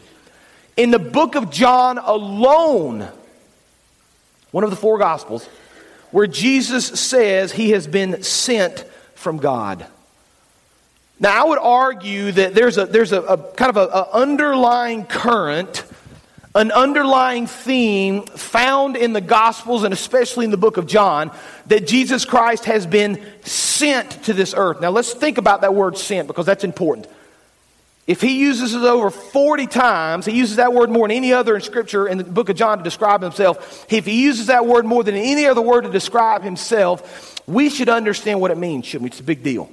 in 0.76 0.90
the 0.90 0.98
book 0.98 1.36
of 1.36 1.50
John 1.50 1.96
alone, 1.96 3.08
one 4.50 4.62
of 4.62 4.70
the 4.70 4.76
four 4.76 4.98
Gospels 4.98 5.48
where 6.10 6.26
Jesus 6.26 6.86
says 6.86 7.52
he 7.52 7.70
has 7.70 7.86
been 7.86 8.22
sent 8.22 8.84
from 9.14 9.38
God. 9.38 9.86
Now, 11.18 11.44
I 11.44 11.48
would 11.48 11.58
argue 11.58 12.32
that 12.32 12.54
there's 12.54 12.78
a, 12.78 12.86
there's 12.86 13.12
a, 13.12 13.20
a 13.20 13.36
kind 13.52 13.76
of 13.76 13.76
an 13.76 14.06
underlying 14.12 15.04
current, 15.04 15.84
an 16.54 16.72
underlying 16.72 17.46
theme 17.46 18.22
found 18.22 18.96
in 18.96 19.12
the 19.12 19.20
Gospels 19.20 19.84
and 19.84 19.92
especially 19.92 20.46
in 20.46 20.50
the 20.50 20.56
book 20.56 20.78
of 20.78 20.86
John 20.86 21.30
that 21.66 21.86
Jesus 21.86 22.24
Christ 22.24 22.64
has 22.64 22.86
been 22.86 23.22
sent 23.42 24.10
to 24.24 24.32
this 24.32 24.54
earth. 24.56 24.80
Now, 24.80 24.90
let's 24.90 25.12
think 25.12 25.36
about 25.36 25.60
that 25.60 25.74
word 25.74 25.98
sent 25.98 26.26
because 26.26 26.46
that's 26.46 26.64
important. 26.64 27.06
If 28.10 28.20
he 28.20 28.40
uses 28.40 28.74
it 28.74 28.82
over 28.82 29.08
40 29.08 29.68
times, 29.68 30.26
he 30.26 30.32
uses 30.32 30.56
that 30.56 30.72
word 30.72 30.90
more 30.90 31.06
than 31.06 31.16
any 31.16 31.32
other 31.32 31.54
in 31.54 31.62
Scripture 31.62 32.08
in 32.08 32.18
the 32.18 32.24
book 32.24 32.48
of 32.48 32.56
John 32.56 32.78
to 32.78 32.82
describe 32.82 33.22
himself. 33.22 33.86
If 33.88 34.04
he 34.04 34.24
uses 34.24 34.46
that 34.46 34.66
word 34.66 34.84
more 34.84 35.04
than 35.04 35.14
any 35.14 35.46
other 35.46 35.60
word 35.60 35.82
to 35.82 35.90
describe 35.92 36.42
himself, 36.42 37.40
we 37.46 37.70
should 37.70 37.88
understand 37.88 38.40
what 38.40 38.50
it 38.50 38.58
means, 38.58 38.86
shouldn't 38.86 39.04
we? 39.04 39.10
It's 39.10 39.20
a 39.20 39.22
big 39.22 39.44
deal. 39.44 39.70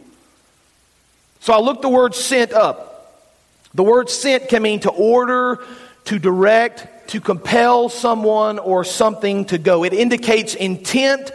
So 1.40 1.52
I 1.52 1.60
looked 1.60 1.82
the 1.82 1.90
word 1.90 2.14
sent 2.14 2.54
up. 2.54 3.26
The 3.74 3.82
word 3.82 4.08
sent 4.08 4.50
can 4.50 4.62
mean 4.62 4.82
to 4.82 4.92
order, 4.92 5.66
to 6.06 6.20
direct, 6.20 7.10
to 7.10 7.20
compel 7.20 7.90
someone 7.90 8.60
or 8.60 8.84
something 8.84 9.46
to 9.46 9.58
go. 9.58 9.84
It 9.84 9.94
indicates 9.94 10.54
intent, 10.54 11.32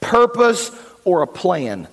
purpose, 0.00 0.70
or 1.04 1.20
a 1.20 1.26
plan. 1.26 1.86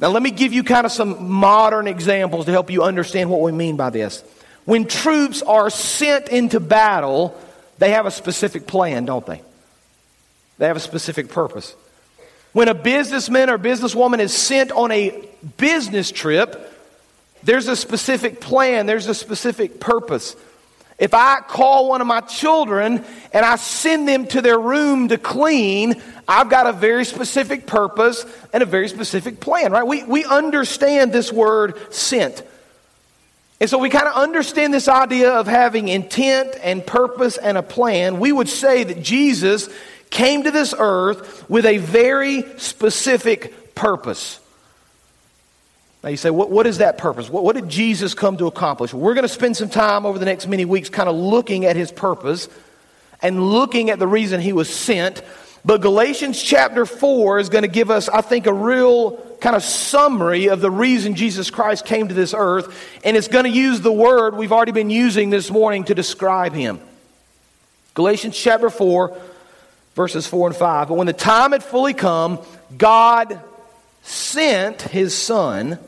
Now, 0.00 0.08
let 0.08 0.22
me 0.22 0.30
give 0.30 0.52
you 0.52 0.64
kind 0.64 0.84
of 0.86 0.92
some 0.92 1.30
modern 1.30 1.86
examples 1.86 2.46
to 2.46 2.52
help 2.52 2.70
you 2.70 2.82
understand 2.82 3.30
what 3.30 3.40
we 3.40 3.52
mean 3.52 3.76
by 3.76 3.90
this. 3.90 4.24
When 4.64 4.86
troops 4.86 5.42
are 5.42 5.70
sent 5.70 6.28
into 6.28 6.58
battle, 6.58 7.38
they 7.78 7.90
have 7.90 8.06
a 8.06 8.10
specific 8.10 8.66
plan, 8.66 9.04
don't 9.04 9.24
they? 9.24 9.42
They 10.58 10.66
have 10.66 10.76
a 10.76 10.80
specific 10.80 11.28
purpose. 11.28 11.74
When 12.52 12.68
a 12.68 12.74
businessman 12.74 13.50
or 13.50 13.58
businesswoman 13.58 14.20
is 14.20 14.32
sent 14.32 14.70
on 14.72 14.90
a 14.92 15.28
business 15.56 16.10
trip, 16.10 16.72
there's 17.42 17.68
a 17.68 17.76
specific 17.76 18.40
plan, 18.40 18.86
there's 18.86 19.08
a 19.08 19.14
specific 19.14 19.80
purpose. 19.80 20.36
If 20.98 21.12
I 21.12 21.40
call 21.40 21.88
one 21.88 22.00
of 22.00 22.06
my 22.06 22.20
children 22.20 23.04
and 23.32 23.44
I 23.44 23.56
send 23.56 24.08
them 24.08 24.26
to 24.28 24.40
their 24.40 24.58
room 24.58 25.08
to 25.08 25.18
clean, 25.18 26.00
I've 26.28 26.48
got 26.48 26.66
a 26.66 26.72
very 26.72 27.04
specific 27.04 27.66
purpose 27.66 28.24
and 28.52 28.62
a 28.62 28.66
very 28.66 28.88
specific 28.88 29.40
plan, 29.40 29.72
right? 29.72 29.86
We, 29.86 30.04
we 30.04 30.24
understand 30.24 31.12
this 31.12 31.32
word 31.32 31.92
sent. 31.92 32.42
And 33.60 33.68
so 33.68 33.78
we 33.78 33.90
kind 33.90 34.06
of 34.06 34.14
understand 34.14 34.72
this 34.72 34.88
idea 34.88 35.32
of 35.32 35.46
having 35.46 35.88
intent 35.88 36.56
and 36.62 36.86
purpose 36.86 37.38
and 37.38 37.56
a 37.56 37.62
plan. 37.62 38.20
We 38.20 38.30
would 38.30 38.48
say 38.48 38.84
that 38.84 39.02
Jesus 39.02 39.68
came 40.10 40.44
to 40.44 40.50
this 40.50 40.74
earth 40.78 41.48
with 41.50 41.66
a 41.66 41.78
very 41.78 42.44
specific 42.58 43.74
purpose. 43.74 44.38
Now 46.04 46.10
you 46.10 46.18
say, 46.18 46.28
what, 46.28 46.50
what 46.50 46.66
is 46.66 46.78
that 46.78 46.98
purpose? 46.98 47.30
What, 47.30 47.44
what 47.44 47.56
did 47.56 47.70
Jesus 47.70 48.12
come 48.12 48.36
to 48.36 48.46
accomplish? 48.46 48.92
We're 48.92 49.14
going 49.14 49.22
to 49.22 49.28
spend 49.28 49.56
some 49.56 49.70
time 49.70 50.04
over 50.04 50.18
the 50.18 50.26
next 50.26 50.46
many 50.46 50.66
weeks 50.66 50.90
kind 50.90 51.08
of 51.08 51.16
looking 51.16 51.64
at 51.64 51.76
his 51.76 51.90
purpose 51.90 52.46
and 53.22 53.42
looking 53.50 53.88
at 53.88 53.98
the 53.98 54.06
reason 54.06 54.38
he 54.38 54.52
was 54.52 54.68
sent. 54.68 55.22
But 55.64 55.80
Galatians 55.80 56.42
chapter 56.42 56.84
4 56.84 57.38
is 57.38 57.48
going 57.48 57.62
to 57.62 57.68
give 57.68 57.90
us, 57.90 58.10
I 58.10 58.20
think, 58.20 58.46
a 58.46 58.52
real 58.52 59.16
kind 59.40 59.56
of 59.56 59.62
summary 59.62 60.48
of 60.48 60.60
the 60.60 60.70
reason 60.70 61.14
Jesus 61.14 61.48
Christ 61.48 61.86
came 61.86 62.08
to 62.08 62.14
this 62.14 62.34
earth. 62.36 63.00
And 63.02 63.16
it's 63.16 63.28
going 63.28 63.46
to 63.46 63.50
use 63.50 63.80
the 63.80 63.90
word 63.90 64.36
we've 64.36 64.52
already 64.52 64.72
been 64.72 64.90
using 64.90 65.30
this 65.30 65.50
morning 65.50 65.84
to 65.84 65.94
describe 65.94 66.52
him. 66.52 66.80
Galatians 67.94 68.36
chapter 68.36 68.68
4, 68.68 69.16
verses 69.94 70.26
4 70.26 70.48
and 70.48 70.56
5. 70.56 70.88
But 70.88 70.98
when 70.98 71.06
the 71.06 71.14
time 71.14 71.52
had 71.52 71.64
fully 71.64 71.94
come, 71.94 72.40
God 72.76 73.40
sent 74.02 74.82
his 74.82 75.16
son 75.16 75.78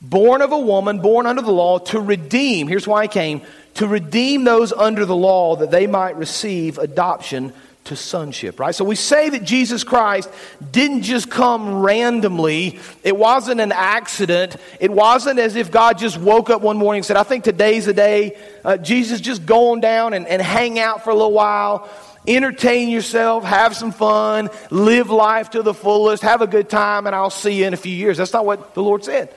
born 0.00 0.42
of 0.42 0.52
a 0.52 0.58
woman, 0.58 1.00
born 1.00 1.26
under 1.26 1.42
the 1.42 1.52
law, 1.52 1.78
to 1.78 2.00
redeem, 2.00 2.68
here's 2.68 2.86
why 2.86 3.02
he 3.02 3.08
came, 3.08 3.42
to 3.74 3.86
redeem 3.86 4.44
those 4.44 4.72
under 4.72 5.04
the 5.04 5.16
law 5.16 5.56
that 5.56 5.70
they 5.70 5.86
might 5.86 6.16
receive 6.16 6.78
adoption 6.78 7.52
to 7.84 7.96
sonship, 7.96 8.60
right? 8.60 8.74
So 8.74 8.84
we 8.84 8.94
say 8.94 9.30
that 9.30 9.42
Jesus 9.42 9.84
Christ 9.84 10.30
didn't 10.70 11.02
just 11.02 11.30
come 11.30 11.80
randomly. 11.80 12.78
It 13.02 13.16
wasn't 13.16 13.60
an 13.60 13.72
accident. 13.72 14.56
It 14.80 14.90
wasn't 14.90 15.38
as 15.38 15.56
if 15.56 15.70
God 15.70 15.98
just 15.98 16.18
woke 16.18 16.50
up 16.50 16.60
one 16.60 16.76
morning 16.76 17.00
and 17.00 17.06
said, 17.06 17.16
I 17.16 17.22
think 17.22 17.42
today's 17.42 17.86
the 17.86 17.94
day. 17.94 18.36
Uh, 18.64 18.76
Jesus 18.76 19.20
just 19.20 19.46
go 19.46 19.72
on 19.72 19.80
down 19.80 20.12
and, 20.12 20.26
and 20.26 20.42
hang 20.42 20.78
out 20.78 21.04
for 21.04 21.10
a 21.10 21.14
little 21.14 21.32
while 21.32 21.88
entertain 22.28 22.90
yourself, 22.90 23.44
have 23.44 23.74
some 23.74 23.92
fun, 23.92 24.50
live 24.70 25.10
life 25.10 25.50
to 25.50 25.62
the 25.62 25.72
fullest, 25.72 26.22
have 26.22 26.42
a 26.42 26.46
good 26.46 26.68
time, 26.68 27.06
and 27.06 27.16
I'll 27.16 27.30
see 27.30 27.60
you 27.60 27.66
in 27.66 27.72
a 27.72 27.78
few 27.78 27.94
years. 27.94 28.18
That's 28.18 28.34
not 28.34 28.44
what 28.44 28.74
the 28.74 28.82
Lord 28.82 29.04
said. 29.04 29.34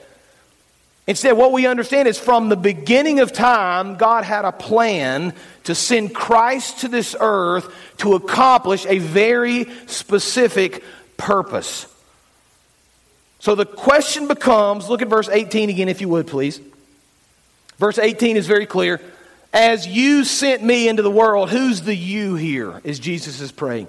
Instead, 1.06 1.32
what 1.32 1.52
we 1.52 1.66
understand 1.66 2.08
is 2.08 2.18
from 2.18 2.48
the 2.48 2.56
beginning 2.56 3.20
of 3.20 3.32
time, 3.32 3.96
God 3.96 4.24
had 4.24 4.46
a 4.46 4.52
plan 4.52 5.34
to 5.64 5.74
send 5.74 6.14
Christ 6.14 6.80
to 6.80 6.88
this 6.88 7.14
earth 7.20 7.74
to 7.98 8.14
accomplish 8.14 8.86
a 8.86 8.98
very 8.98 9.66
specific 9.86 10.82
purpose. 11.18 11.86
So 13.38 13.54
the 13.54 13.66
question 13.66 14.28
becomes 14.28 14.88
look 14.88 15.02
at 15.02 15.08
verse 15.08 15.28
18 15.28 15.68
again, 15.68 15.90
if 15.90 16.00
you 16.00 16.08
would, 16.08 16.26
please. 16.26 16.60
Verse 17.76 17.98
18 17.98 18.38
is 18.38 18.46
very 18.46 18.64
clear. 18.64 19.00
As 19.52 19.86
you 19.86 20.24
sent 20.24 20.62
me 20.64 20.88
into 20.88 21.02
the 21.02 21.10
world, 21.10 21.50
who's 21.50 21.82
the 21.82 21.94
you 21.94 22.34
here? 22.36 22.80
Is 22.82 22.98
Jesus 22.98 23.40
is 23.40 23.52
praying. 23.52 23.88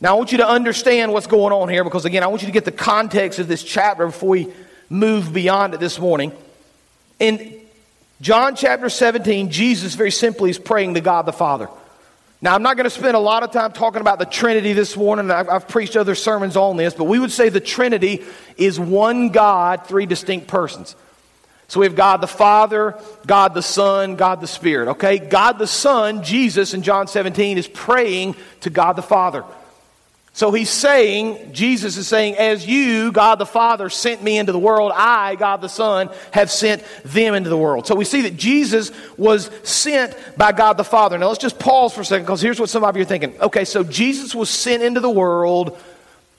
Now, 0.00 0.14
I 0.14 0.18
want 0.18 0.32
you 0.32 0.38
to 0.38 0.46
understand 0.46 1.12
what's 1.12 1.26
going 1.26 1.52
on 1.52 1.68
here 1.68 1.82
because, 1.82 2.04
again, 2.04 2.22
I 2.22 2.26
want 2.26 2.42
you 2.42 2.46
to 2.46 2.52
get 2.52 2.64
the 2.64 2.72
context 2.72 3.38
of 3.38 3.48
this 3.48 3.62
chapter 3.62 4.06
before 4.06 4.28
we 4.28 4.52
move 4.88 5.32
beyond 5.32 5.74
it 5.74 5.80
this 5.80 5.98
morning. 5.98 6.32
In 7.18 7.60
John 8.20 8.56
chapter 8.56 8.88
17, 8.88 9.50
Jesus 9.50 9.94
very 9.94 10.10
simply 10.10 10.50
is 10.50 10.58
praying 10.58 10.94
to 10.94 11.00
God 11.00 11.26
the 11.26 11.32
Father. 11.32 11.68
Now, 12.40 12.54
I'm 12.54 12.62
not 12.62 12.76
going 12.76 12.84
to 12.84 12.90
spend 12.90 13.16
a 13.16 13.20
lot 13.20 13.42
of 13.42 13.52
time 13.52 13.72
talking 13.72 14.02
about 14.02 14.18
the 14.18 14.26
Trinity 14.26 14.74
this 14.74 14.96
morning. 14.96 15.30
I've, 15.30 15.48
I've, 15.48 15.66
preached 15.66 15.96
other 15.96 16.14
sermons 16.14 16.56
on 16.56 16.76
this, 16.76 16.92
but 16.92 17.04
we 17.04 17.18
would 17.18 17.32
say 17.32 17.48
the 17.48 17.58
Trinity 17.58 18.22
is 18.58 18.78
one 18.78 19.30
God, 19.30 19.86
three 19.86 20.04
distinct 20.04 20.46
persons. 20.46 20.94
So 21.68 21.80
we 21.80 21.86
have 21.86 21.96
God 21.96 22.18
the 22.18 22.26
Father, 22.26 22.98
God 23.26 23.54
the 23.54 23.62
Son, 23.62 24.16
God 24.16 24.42
the 24.42 24.46
Spirit. 24.46 24.88
Okay? 24.90 25.18
God 25.18 25.58
the 25.58 25.66
Son, 25.66 26.22
Jesus 26.22 26.74
in 26.74 26.82
John 26.82 27.06
17, 27.06 27.56
is 27.56 27.66
praying 27.66 28.36
to 28.60 28.70
God 28.70 28.92
the 28.96 29.02
Father. 29.02 29.44
So 30.34 30.50
he's 30.50 30.68
saying, 30.68 31.52
Jesus 31.52 31.96
is 31.96 32.08
saying, 32.08 32.36
as 32.38 32.66
you, 32.66 33.12
God 33.12 33.36
the 33.36 33.46
Father, 33.46 33.88
sent 33.88 34.20
me 34.20 34.36
into 34.36 34.50
the 34.50 34.58
world, 34.58 34.90
I, 34.92 35.36
God 35.36 35.60
the 35.60 35.68
Son, 35.68 36.10
have 36.32 36.50
sent 36.50 36.82
them 37.04 37.34
into 37.34 37.48
the 37.48 37.56
world. 37.56 37.86
So 37.86 37.94
we 37.94 38.04
see 38.04 38.22
that 38.22 38.36
Jesus 38.36 38.90
was 39.16 39.48
sent 39.62 40.16
by 40.36 40.50
God 40.50 40.72
the 40.72 40.82
Father. 40.82 41.16
Now 41.18 41.28
let's 41.28 41.38
just 41.38 41.60
pause 41.60 41.94
for 41.94 42.00
a 42.00 42.04
second 42.04 42.24
because 42.24 42.40
here's 42.40 42.58
what 42.58 42.68
some 42.68 42.82
of 42.82 42.96
you 42.96 43.02
are 43.02 43.06
thinking. 43.06 43.40
Okay, 43.40 43.64
so 43.64 43.84
Jesus 43.84 44.34
was 44.34 44.50
sent 44.50 44.82
into 44.82 44.98
the 44.98 45.08
world. 45.08 45.80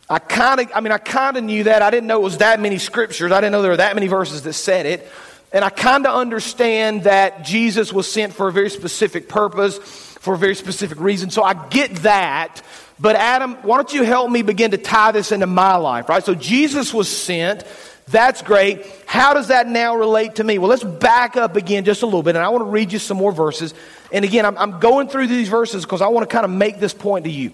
I 0.09 0.19
kind 0.19 0.59
of, 0.59 0.69
I 0.75 0.81
mean, 0.81 0.91
I 0.91 0.97
kind 0.97 1.37
of 1.37 1.45
knew 1.45 1.63
that. 1.63 1.81
I 1.81 1.89
didn't 1.89 2.07
know 2.07 2.19
it 2.19 2.23
was 2.23 2.39
that 2.39 2.59
many 2.59 2.79
scriptures. 2.79 3.31
I 3.31 3.39
didn't 3.39 3.53
know 3.53 3.61
there 3.61 3.71
were 3.71 3.77
that 3.77 3.95
many 3.95 4.07
verses 4.07 4.41
that 4.41 4.53
said 4.53 4.85
it. 4.87 5.09
And 5.53 5.63
I 5.63 5.69
kind 5.69 6.05
of 6.05 6.13
understand 6.13 7.03
that 7.03 7.45
Jesus 7.45 7.93
was 7.93 8.11
sent 8.11 8.33
for 8.33 8.49
a 8.49 8.51
very 8.51 8.69
specific 8.69 9.29
purpose, 9.29 9.77
for 10.19 10.33
a 10.33 10.37
very 10.37 10.55
specific 10.55 10.99
reason. 10.99 11.29
So 11.29 11.43
I 11.43 11.53
get 11.69 11.95
that. 11.97 12.61
But 12.99 13.15
Adam, 13.17 13.55
why 13.63 13.77
don't 13.77 13.93
you 13.93 14.03
help 14.03 14.31
me 14.31 14.41
begin 14.41 14.71
to 14.71 14.77
tie 14.77 15.11
this 15.11 15.31
into 15.31 15.47
my 15.47 15.75
life, 15.75 16.07
right? 16.07 16.23
So 16.23 16.33
Jesus 16.33 16.93
was 16.93 17.09
sent. 17.09 17.65
That's 18.07 18.41
great. 18.41 18.85
How 19.05 19.33
does 19.33 19.49
that 19.49 19.67
now 19.67 19.95
relate 19.95 20.35
to 20.35 20.43
me? 20.43 20.57
Well, 20.59 20.69
let's 20.69 20.83
back 20.83 21.35
up 21.35 21.55
again 21.55 21.83
just 21.83 22.03
a 22.03 22.05
little 22.05 22.23
bit, 22.23 22.35
and 22.35 22.45
I 22.45 22.49
want 22.49 22.61
to 22.63 22.69
read 22.69 22.93
you 22.93 22.99
some 22.99 23.17
more 23.17 23.31
verses. 23.31 23.73
And 24.11 24.23
again, 24.23 24.45
I'm, 24.45 24.57
I'm 24.57 24.79
going 24.79 25.09
through 25.09 25.27
these 25.27 25.49
verses 25.49 25.83
because 25.83 26.01
I 26.01 26.07
want 26.07 26.29
to 26.29 26.33
kind 26.33 26.45
of 26.45 26.51
make 26.51 26.79
this 26.79 26.93
point 26.93 27.25
to 27.25 27.31
you. 27.31 27.51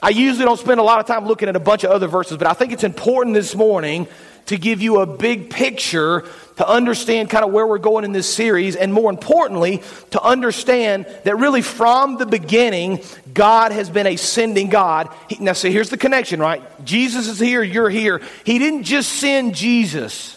I 0.00 0.10
usually 0.10 0.44
don't 0.44 0.60
spend 0.60 0.78
a 0.78 0.84
lot 0.84 1.00
of 1.00 1.06
time 1.06 1.26
looking 1.26 1.48
at 1.48 1.56
a 1.56 1.60
bunch 1.60 1.82
of 1.82 1.90
other 1.90 2.06
verses, 2.06 2.36
but 2.36 2.46
I 2.46 2.52
think 2.52 2.72
it's 2.72 2.84
important 2.84 3.34
this 3.34 3.56
morning 3.56 4.06
to 4.48 4.56
give 4.56 4.82
you 4.82 5.00
a 5.00 5.06
big 5.06 5.50
picture 5.50 6.24
to 6.56 6.68
understand 6.68 7.30
kind 7.30 7.44
of 7.44 7.52
where 7.52 7.66
we're 7.66 7.78
going 7.78 8.04
in 8.04 8.12
this 8.12 8.32
series, 8.32 8.76
and 8.76 8.92
more 8.92 9.10
importantly, 9.10 9.82
to 10.10 10.20
understand 10.20 11.06
that 11.24 11.36
really 11.36 11.62
from 11.62 12.16
the 12.16 12.26
beginning, 12.26 13.00
God 13.32 13.72
has 13.72 13.88
been 13.88 14.06
a 14.06 14.16
sending 14.16 14.68
God. 14.68 15.10
He, 15.28 15.36
now, 15.38 15.52
see, 15.52 15.70
here's 15.70 15.90
the 15.90 15.96
connection, 15.96 16.40
right? 16.40 16.62
Jesus 16.84 17.28
is 17.28 17.38
here, 17.38 17.62
you're 17.62 17.90
here. 17.90 18.20
He 18.44 18.58
didn't 18.58 18.84
just 18.84 19.12
send 19.12 19.54
Jesus, 19.54 20.36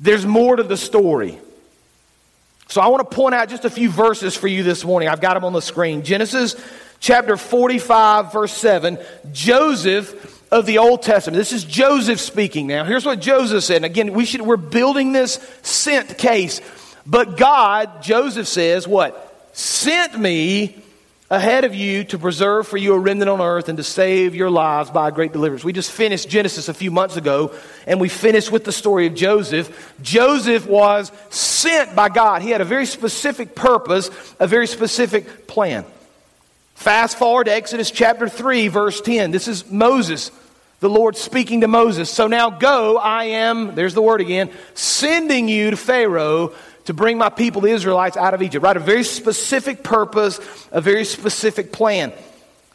there's 0.00 0.24
more 0.26 0.56
to 0.56 0.62
the 0.62 0.76
story. 0.76 1.38
So 2.68 2.80
I 2.80 2.88
want 2.88 3.08
to 3.08 3.14
point 3.14 3.34
out 3.34 3.48
just 3.48 3.64
a 3.64 3.70
few 3.70 3.90
verses 3.90 4.36
for 4.36 4.48
you 4.48 4.62
this 4.62 4.84
morning. 4.84 5.08
I've 5.08 5.20
got 5.20 5.34
them 5.34 5.44
on 5.44 5.52
the 5.52 5.62
screen. 5.62 6.02
Genesis 6.02 6.56
chapter 6.98 7.36
45, 7.36 8.32
verse 8.32 8.52
7. 8.52 8.98
Joseph 9.32 10.35
of 10.50 10.66
the 10.66 10.78
Old 10.78 11.02
Testament. 11.02 11.36
This 11.36 11.52
is 11.52 11.64
Joseph 11.64 12.20
speaking 12.20 12.66
now. 12.66 12.84
Here's 12.84 13.04
what 13.04 13.20
Joseph 13.20 13.64
said. 13.64 13.76
And 13.76 13.84
again, 13.84 14.12
we 14.12 14.24
should, 14.24 14.42
we're 14.42 14.56
building 14.56 15.12
this 15.12 15.34
sent 15.62 16.18
case. 16.18 16.60
But 17.06 17.36
God, 17.36 18.02
Joseph 18.02 18.46
says, 18.48 18.86
what? 18.86 19.50
Sent 19.52 20.18
me 20.18 20.82
ahead 21.28 21.64
of 21.64 21.74
you 21.74 22.04
to 22.04 22.18
preserve 22.18 22.68
for 22.68 22.76
you 22.76 22.94
a 22.94 22.98
remnant 22.98 23.28
on 23.28 23.40
earth 23.40 23.68
and 23.68 23.76
to 23.78 23.82
save 23.82 24.34
your 24.34 24.50
lives 24.50 24.90
by 24.90 25.08
a 25.08 25.12
great 25.12 25.32
deliverance. 25.32 25.64
We 25.64 25.72
just 25.72 25.90
finished 25.90 26.28
Genesis 26.28 26.68
a 26.68 26.74
few 26.74 26.90
months 26.92 27.16
ago, 27.16 27.52
and 27.86 28.00
we 28.00 28.08
finished 28.08 28.52
with 28.52 28.64
the 28.64 28.72
story 28.72 29.06
of 29.06 29.14
Joseph. 29.14 29.94
Joseph 30.02 30.66
was 30.66 31.10
sent 31.30 31.96
by 31.96 32.08
God. 32.08 32.42
He 32.42 32.50
had 32.50 32.60
a 32.60 32.64
very 32.64 32.86
specific 32.86 33.56
purpose, 33.56 34.10
a 34.38 34.46
very 34.46 34.68
specific 34.68 35.48
plan. 35.48 35.84
Fast 36.76 37.16
forward 37.16 37.44
to 37.44 37.54
Exodus 37.54 37.90
chapter 37.90 38.28
3, 38.28 38.68
verse 38.68 39.00
10. 39.00 39.30
This 39.30 39.48
is 39.48 39.68
Moses, 39.70 40.30
the 40.80 40.90
Lord 40.90 41.16
speaking 41.16 41.62
to 41.62 41.68
Moses. 41.68 42.10
So 42.10 42.26
now 42.26 42.50
go, 42.50 42.98
I 42.98 43.24
am, 43.24 43.74
there's 43.74 43.94
the 43.94 44.02
word 44.02 44.20
again, 44.20 44.50
sending 44.74 45.48
you 45.48 45.70
to 45.70 45.76
Pharaoh 45.76 46.52
to 46.84 46.94
bring 46.94 47.16
my 47.16 47.30
people, 47.30 47.62
the 47.62 47.70
Israelites, 47.70 48.18
out 48.18 48.34
of 48.34 48.42
Egypt. 48.42 48.62
Right? 48.62 48.76
A 48.76 48.80
very 48.80 49.04
specific 49.04 49.82
purpose, 49.82 50.38
a 50.70 50.82
very 50.82 51.06
specific 51.06 51.72
plan. 51.72 52.12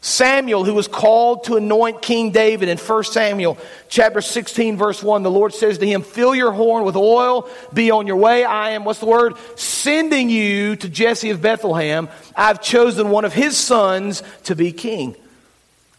Samuel, 0.04 0.64
who 0.64 0.74
was 0.74 0.88
called 0.88 1.44
to 1.44 1.54
anoint 1.54 2.02
King 2.02 2.32
David 2.32 2.68
in 2.68 2.76
1 2.76 3.04
Samuel 3.04 3.56
chapter 3.88 4.20
16, 4.20 4.76
verse 4.76 5.00
1, 5.00 5.22
the 5.22 5.30
Lord 5.30 5.54
says 5.54 5.78
to 5.78 5.86
him, 5.86 6.02
Fill 6.02 6.34
your 6.34 6.50
horn 6.50 6.84
with 6.84 6.96
oil, 6.96 7.48
be 7.72 7.92
on 7.92 8.08
your 8.08 8.16
way. 8.16 8.44
I 8.44 8.70
am, 8.70 8.84
what's 8.84 8.98
the 8.98 9.06
word? 9.06 9.36
Sending 9.54 10.28
you 10.28 10.74
to 10.74 10.88
Jesse 10.88 11.30
of 11.30 11.40
Bethlehem. 11.40 12.08
I've 12.34 12.60
chosen 12.60 13.10
one 13.10 13.24
of 13.24 13.32
his 13.32 13.56
sons 13.56 14.24
to 14.44 14.56
be 14.56 14.72
king. 14.72 15.14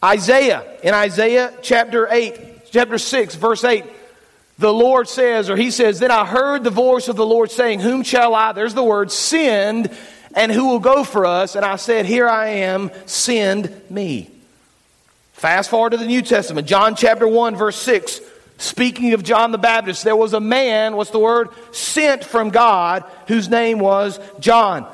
Isaiah, 0.04 0.62
in 0.82 0.92
Isaiah 0.92 1.54
chapter 1.62 2.06
8, 2.10 2.70
chapter 2.70 2.98
6, 2.98 3.36
verse 3.36 3.64
8, 3.64 3.86
the 4.58 4.72
Lord 4.72 5.08
says, 5.08 5.48
or 5.48 5.56
he 5.56 5.70
says, 5.70 5.98
Then 5.98 6.10
I 6.10 6.26
heard 6.26 6.62
the 6.62 6.68
voice 6.68 7.08
of 7.08 7.16
the 7.16 7.24
Lord 7.24 7.50
saying, 7.50 7.80
Whom 7.80 8.02
shall 8.02 8.34
I, 8.34 8.52
there's 8.52 8.74
the 8.74 8.84
word, 8.84 9.10
send, 9.10 9.90
and 10.34 10.52
who 10.52 10.68
will 10.68 10.80
go 10.80 11.04
for 11.04 11.26
us? 11.26 11.56
And 11.56 11.64
I 11.64 11.76
said, 11.76 12.06
Here 12.06 12.28
I 12.28 12.48
am, 12.48 12.90
send 13.06 13.70
me. 13.90 14.30
Fast 15.32 15.70
forward 15.70 15.90
to 15.90 15.96
the 15.96 16.06
New 16.06 16.22
Testament, 16.22 16.66
John 16.66 16.94
chapter 16.96 17.26
1, 17.28 17.56
verse 17.56 17.76
6. 17.76 18.20
Speaking 18.56 19.12
of 19.14 19.22
John 19.22 19.52
the 19.52 19.58
Baptist, 19.58 20.04
there 20.04 20.16
was 20.16 20.32
a 20.32 20.40
man, 20.40 20.96
what's 20.96 21.10
the 21.10 21.18
word? 21.18 21.48
Sent 21.72 22.24
from 22.24 22.50
God, 22.50 23.04
whose 23.26 23.48
name 23.48 23.78
was 23.78 24.18
John. 24.38 24.86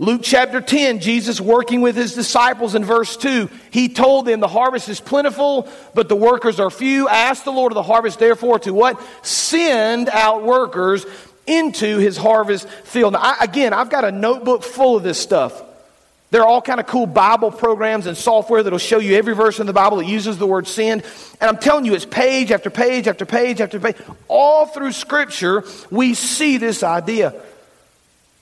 Luke 0.00 0.20
chapter 0.22 0.60
10, 0.60 1.00
Jesus 1.00 1.40
working 1.40 1.80
with 1.80 1.96
his 1.96 2.14
disciples 2.14 2.76
in 2.76 2.84
verse 2.84 3.16
2, 3.16 3.50
he 3.72 3.88
told 3.88 4.26
them, 4.26 4.38
The 4.38 4.46
harvest 4.46 4.88
is 4.88 5.00
plentiful, 5.00 5.68
but 5.92 6.08
the 6.08 6.14
workers 6.14 6.60
are 6.60 6.70
few. 6.70 7.08
Ask 7.08 7.42
the 7.42 7.50
Lord 7.50 7.72
of 7.72 7.74
the 7.74 7.82
harvest, 7.82 8.20
therefore, 8.20 8.60
to 8.60 8.72
what? 8.72 9.00
Send 9.22 10.08
out 10.08 10.44
workers 10.44 11.04
into 11.48 11.98
his 11.98 12.16
harvest 12.16 12.68
field. 12.68 13.14
Now, 13.14 13.20
I, 13.20 13.44
again, 13.44 13.72
I've 13.72 13.90
got 13.90 14.04
a 14.04 14.12
notebook 14.12 14.62
full 14.62 14.96
of 14.96 15.02
this 15.02 15.18
stuff. 15.20 15.62
There 16.30 16.42
are 16.42 16.46
all 16.46 16.60
kind 16.60 16.78
of 16.78 16.86
cool 16.86 17.06
Bible 17.06 17.50
programs 17.50 18.06
and 18.06 18.16
software 18.16 18.62
that'll 18.62 18.78
show 18.78 18.98
you 18.98 19.16
every 19.16 19.34
verse 19.34 19.60
in 19.60 19.66
the 19.66 19.72
Bible 19.72 19.96
that 19.98 20.06
uses 20.06 20.36
the 20.36 20.46
word 20.46 20.66
send. 20.66 21.02
And 21.40 21.48
I'm 21.48 21.56
telling 21.56 21.86
you, 21.86 21.94
it's 21.94 22.04
page 22.04 22.52
after 22.52 22.68
page 22.68 23.08
after 23.08 23.24
page 23.24 23.62
after 23.62 23.80
page. 23.80 23.96
All 24.28 24.66
through 24.66 24.92
Scripture, 24.92 25.64
we 25.90 26.12
see 26.12 26.58
this 26.58 26.82
idea. 26.82 27.34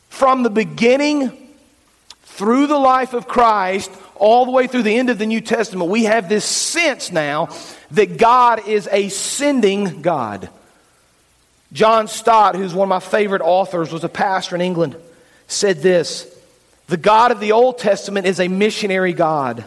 From 0.08 0.42
the 0.42 0.50
beginning 0.50 1.46
through 2.22 2.66
the 2.66 2.78
life 2.78 3.14
of 3.14 3.28
Christ, 3.28 3.90
all 4.16 4.46
the 4.46 4.50
way 4.50 4.66
through 4.66 4.82
the 4.82 4.96
end 4.96 5.08
of 5.08 5.18
the 5.18 5.26
New 5.26 5.40
Testament, 5.40 5.88
we 5.88 6.04
have 6.04 6.28
this 6.28 6.44
sense 6.44 7.12
now 7.12 7.50
that 7.92 8.18
God 8.18 8.66
is 8.66 8.88
a 8.90 9.10
sending 9.10 10.02
God. 10.02 10.50
John 11.72 12.08
Stott, 12.08 12.54
who's 12.54 12.74
one 12.74 12.86
of 12.86 12.90
my 12.90 13.00
favorite 13.00 13.42
authors, 13.42 13.92
was 13.92 14.04
a 14.04 14.08
pastor 14.08 14.54
in 14.54 14.60
England, 14.60 14.96
said 15.48 15.78
this 15.78 16.26
The 16.86 16.96
God 16.96 17.32
of 17.32 17.40
the 17.40 17.52
Old 17.52 17.78
Testament 17.78 18.26
is 18.26 18.40
a 18.40 18.48
missionary 18.48 19.12
God. 19.12 19.64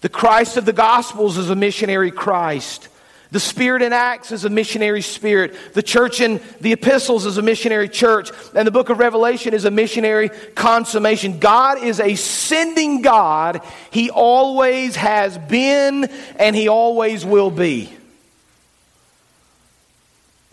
The 0.00 0.08
Christ 0.08 0.56
of 0.56 0.64
the 0.64 0.72
Gospels 0.72 1.38
is 1.38 1.50
a 1.50 1.56
missionary 1.56 2.10
Christ. 2.10 2.88
The 3.30 3.40
Spirit 3.40 3.82
in 3.82 3.92
Acts 3.92 4.30
is 4.30 4.44
a 4.44 4.48
missionary 4.48 5.02
spirit. 5.02 5.56
The 5.72 5.82
church 5.82 6.20
in 6.20 6.40
the 6.60 6.72
epistles 6.72 7.26
is 7.26 7.36
a 7.36 7.42
missionary 7.42 7.88
church. 7.88 8.30
And 8.54 8.64
the 8.64 8.70
book 8.70 8.90
of 8.90 9.00
Revelation 9.00 9.54
is 9.54 9.64
a 9.64 9.72
missionary 9.72 10.28
consummation. 10.54 11.40
God 11.40 11.82
is 11.82 11.98
a 11.98 12.14
sending 12.14 13.02
God. 13.02 13.60
He 13.90 14.08
always 14.08 14.94
has 14.94 15.36
been 15.36 16.04
and 16.36 16.54
He 16.54 16.68
always 16.68 17.24
will 17.24 17.50
be. 17.50 17.92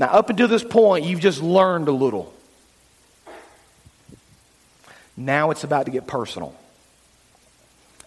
Now, 0.01 0.07
up 0.07 0.31
until 0.31 0.47
this 0.47 0.63
point, 0.63 1.05
you've 1.05 1.19
just 1.19 1.43
learned 1.43 1.87
a 1.87 1.91
little. 1.91 2.33
Now 5.15 5.51
it's 5.51 5.63
about 5.63 5.85
to 5.85 5.91
get 5.91 6.07
personal. 6.07 6.55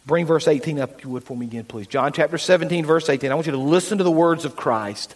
Bring 0.05 0.27
verse 0.27 0.49
18 0.49 0.81
up, 0.81 0.99
if 0.99 1.05
you 1.05 1.11
would, 1.11 1.23
for 1.23 1.37
me 1.37 1.47
again, 1.47 1.63
please. 1.63 1.87
John 1.87 2.13
chapter 2.13 2.37
17, 2.37 2.85
verse 2.85 3.09
18. 3.09 3.31
I 3.31 3.35
want 3.37 3.47
you 3.47 3.53
to 3.53 3.59
listen 3.59 3.99
to 3.99 4.05
the 4.05 4.11
words 4.11 4.45
of 4.45 4.57
Christ. 4.57 5.15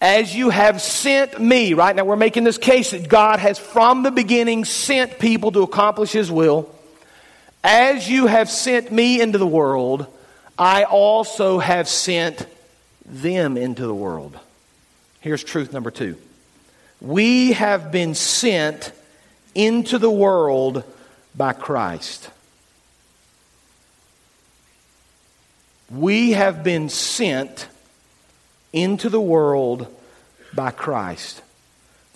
As 0.00 0.34
you 0.34 0.48
have 0.48 0.80
sent 0.80 1.38
me, 1.38 1.74
right 1.74 1.94
now 1.94 2.06
we're 2.06 2.16
making 2.16 2.44
this 2.44 2.56
case 2.56 2.92
that 2.92 3.10
God 3.10 3.38
has 3.38 3.58
from 3.58 4.04
the 4.04 4.10
beginning 4.10 4.64
sent 4.64 5.18
people 5.18 5.52
to 5.52 5.60
accomplish 5.60 6.10
His 6.10 6.30
will. 6.30 6.74
As 7.62 8.08
you 8.08 8.28
have 8.28 8.48
sent 8.48 8.90
me 8.90 9.20
into 9.20 9.36
the 9.36 9.46
world, 9.46 10.06
I 10.56 10.84
also 10.84 11.58
have 11.58 11.86
sent 11.86 12.46
them 13.04 13.58
into 13.58 13.86
the 13.86 13.94
world. 13.94 14.38
Here's 15.20 15.42
truth 15.44 15.72
number 15.72 15.90
two 15.90 16.16
we 17.00 17.52
have 17.52 17.92
been 17.92 18.14
sent 18.14 18.92
into 19.54 19.98
the 19.98 20.10
world 20.10 20.84
by 21.34 21.52
Christ. 21.52 22.30
We 25.90 26.32
have 26.32 26.62
been 26.62 26.88
sent 26.88 27.66
into 28.72 29.08
the 29.08 29.20
world 29.20 29.86
by 30.54 30.70
Christ. 30.70 31.42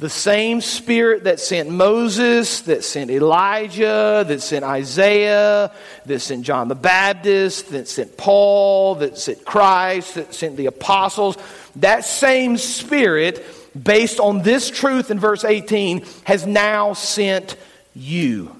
The 0.02 0.10
same 0.10 0.60
Spirit 0.60 1.22
that 1.24 1.38
sent 1.38 1.70
Moses, 1.70 2.62
that 2.62 2.82
sent 2.82 3.08
Elijah, 3.08 4.24
that 4.26 4.42
sent 4.42 4.64
Isaiah, 4.64 5.70
that 6.06 6.18
sent 6.18 6.44
John 6.44 6.66
the 6.66 6.74
Baptist, 6.74 7.70
that 7.70 7.86
sent 7.86 8.16
Paul, 8.16 8.96
that 8.96 9.16
sent 9.16 9.44
Christ, 9.44 10.16
that 10.16 10.34
sent 10.34 10.56
the 10.56 10.66
apostles, 10.66 11.38
that 11.76 12.04
same 12.04 12.56
Spirit, 12.56 13.46
based 13.80 14.18
on 14.18 14.42
this 14.42 14.70
truth 14.70 15.12
in 15.12 15.20
verse 15.20 15.44
18, 15.44 16.04
has 16.24 16.44
now 16.48 16.94
sent 16.94 17.54
you. 17.94 18.56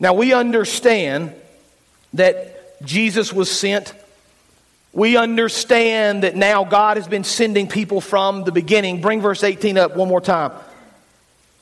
Now 0.00 0.14
we 0.14 0.32
understand 0.32 1.32
that 2.14 2.84
Jesus 2.84 3.32
was 3.32 3.48
sent. 3.48 3.94
We 4.96 5.18
understand 5.18 6.22
that 6.22 6.36
now 6.36 6.64
God 6.64 6.96
has 6.96 7.06
been 7.06 7.22
sending 7.22 7.68
people 7.68 8.00
from 8.00 8.44
the 8.44 8.50
beginning. 8.50 9.02
Bring 9.02 9.20
verse 9.20 9.44
18 9.44 9.76
up 9.76 9.94
one 9.94 10.08
more 10.08 10.22
time. 10.22 10.52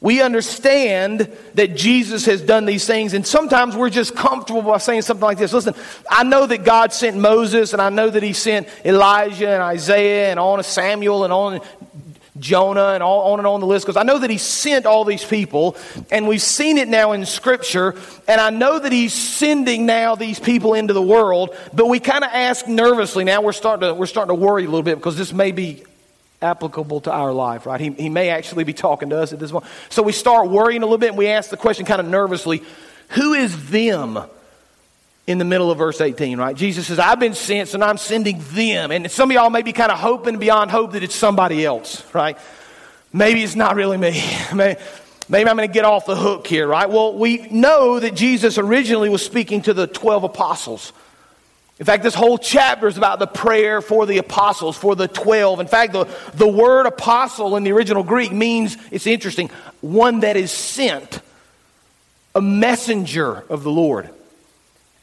We 0.01 0.23
understand 0.23 1.37
that 1.55 1.75
Jesus 1.75 2.27
has 2.27 2.40
done 2.40 2.64
these 2.64 2.87
things, 2.87 3.12
and 3.12 3.27
sometimes 3.27 3.75
we're 3.75 3.90
just 3.90 4.14
comfortable 4.14 4.62
by 4.62 4.79
saying 4.79 5.03
something 5.03 5.25
like 5.25 5.38
this. 5.38 5.53
Listen, 5.53 5.75
I 6.09 6.23
know 6.23 6.47
that 6.47 6.62
God 6.62 6.92
sent 6.92 7.16
Moses, 7.16 7.73
and 7.73 7.83
I 7.83 7.88
know 7.88 8.09
that 8.09 8.23
He 8.23 8.35
sent 8.35 8.68
Elijah 8.85 9.49
and 9.49 9.62
Isaiah 9.64 10.31
and 10.31 10.38
on 10.38 10.62
Samuel 10.62 11.25
and 11.25 11.33
on 11.33 11.61
Jonah 12.38 12.88
and 12.88 13.03
all, 13.03 13.33
on 13.33 13.38
and 13.38 13.47
on 13.47 13.61
the 13.61 13.66
list 13.66 13.87
because 13.87 13.97
I 13.97 14.03
know 14.03 14.18
that 14.18 14.29
he 14.29 14.38
sent 14.38 14.87
all 14.87 15.05
these 15.05 15.25
people 15.25 15.77
and 16.11 16.27
we've 16.27 16.42
seen 16.42 16.79
it 16.79 16.88
now 16.88 17.12
in 17.12 17.25
scripture 17.27 17.94
and 18.27 18.40
I 18.40 18.51
know 18.51 18.79
that 18.79 18.90
he's 18.90 19.14
sending 19.14 19.87
now 19.87 20.16
these 20.16 20.40
people 20.40 20.75
into 20.75 20.92
the 20.92 21.03
world 21.03 21.57
but 21.73 21.87
we 21.87 22.01
kind 22.01 22.25
of 22.25 22.31
ask 22.33 22.66
nervously. 22.66 23.23
Now 23.23 23.40
we're 23.40 23.53
starting 23.53 23.88
to 23.88 23.94
we're 23.94 24.07
starting 24.07 24.37
to 24.37 24.40
worry 24.40 24.64
a 24.64 24.66
little 24.66 24.83
bit 24.83 24.97
because 24.97 25.16
this 25.16 25.33
may 25.33 25.53
be 25.53 25.85
applicable 26.42 27.03
to 27.03 27.12
our 27.12 27.33
life 27.33 27.66
right? 27.66 27.81
He, 27.81 27.90
he 27.90 28.09
may 28.09 28.31
actually 28.31 28.64
be 28.64 28.73
talking 28.73 29.11
to 29.11 29.20
us 29.20 29.33
at 29.33 29.38
this 29.38 29.53
point. 29.53 29.64
So 29.88 30.03
we 30.03 30.12
start 30.12 30.49
worrying 30.49 30.83
a 30.83 30.87
little 30.87 30.99
bit 30.99 31.11
and 31.11 31.18
we 31.18 31.29
ask 31.29 31.51
the 31.51 31.57
question 31.57 31.87
kind 31.87 32.01
of 32.01 32.07
nervously 32.09 32.62
who 33.11 33.35
is 33.35 33.70
them 33.70 34.18
in 35.26 35.38
the 35.38 35.44
middle 35.44 35.70
of 35.70 35.78
verse 35.78 36.00
18, 36.00 36.38
right? 36.38 36.54
Jesus 36.54 36.87
says, 36.87 36.98
I've 36.98 37.18
been 37.18 37.34
sent, 37.34 37.74
now 37.74 37.88
I'm 37.88 37.96
sending 37.96 38.42
them. 38.50 38.90
And 38.90 39.10
some 39.10 39.30
of 39.30 39.34
y'all 39.34 39.50
may 39.50 39.62
be 39.62 39.72
kind 39.72 39.90
of 39.90 39.98
hoping 39.98 40.38
beyond 40.38 40.70
hope 40.70 40.92
that 40.92 41.02
it's 41.02 41.14
somebody 41.14 41.64
else, 41.64 42.04
right? 42.14 42.37
Maybe 43.12 43.42
it's 43.42 43.56
not 43.56 43.76
really 43.76 43.96
me. 43.96 44.22
Maybe, 44.54 44.80
maybe 45.28 45.48
I'm 45.48 45.56
going 45.56 45.68
to 45.68 45.72
get 45.72 45.84
off 45.84 46.04
the 46.04 46.16
hook 46.16 46.46
here, 46.46 46.66
right? 46.66 46.90
Well, 46.90 47.16
we 47.16 47.48
know 47.48 47.98
that 47.98 48.14
Jesus 48.14 48.58
originally 48.58 49.08
was 49.08 49.24
speaking 49.24 49.62
to 49.62 49.72
the 49.72 49.87
12 49.87 50.24
apostles. 50.24 50.92
In 51.78 51.87
fact, 51.87 52.02
this 52.02 52.14
whole 52.14 52.38
chapter 52.38 52.87
is 52.87 52.98
about 52.98 53.18
the 53.18 53.26
prayer 53.26 53.80
for 53.80 54.04
the 54.04 54.18
apostles, 54.18 54.76
for 54.76 54.94
the 54.94 55.08
12. 55.08 55.60
In 55.60 55.66
fact, 55.66 55.92
the, 55.92 56.04
the 56.34 56.46
word 56.46 56.87
apostle 56.87 57.56
in 57.56 57.64
the 57.64 57.72
original 57.72 58.02
Greek 58.02 58.32
means, 58.32 58.76
it's 58.90 59.06
interesting, 59.06 59.50
one 59.80 60.20
that 60.20 60.37
is 60.37 60.52
sent, 60.52 61.20
a 62.34 62.40
messenger 62.40 63.44
of 63.48 63.62
the 63.62 63.70
Lord. 63.70 64.10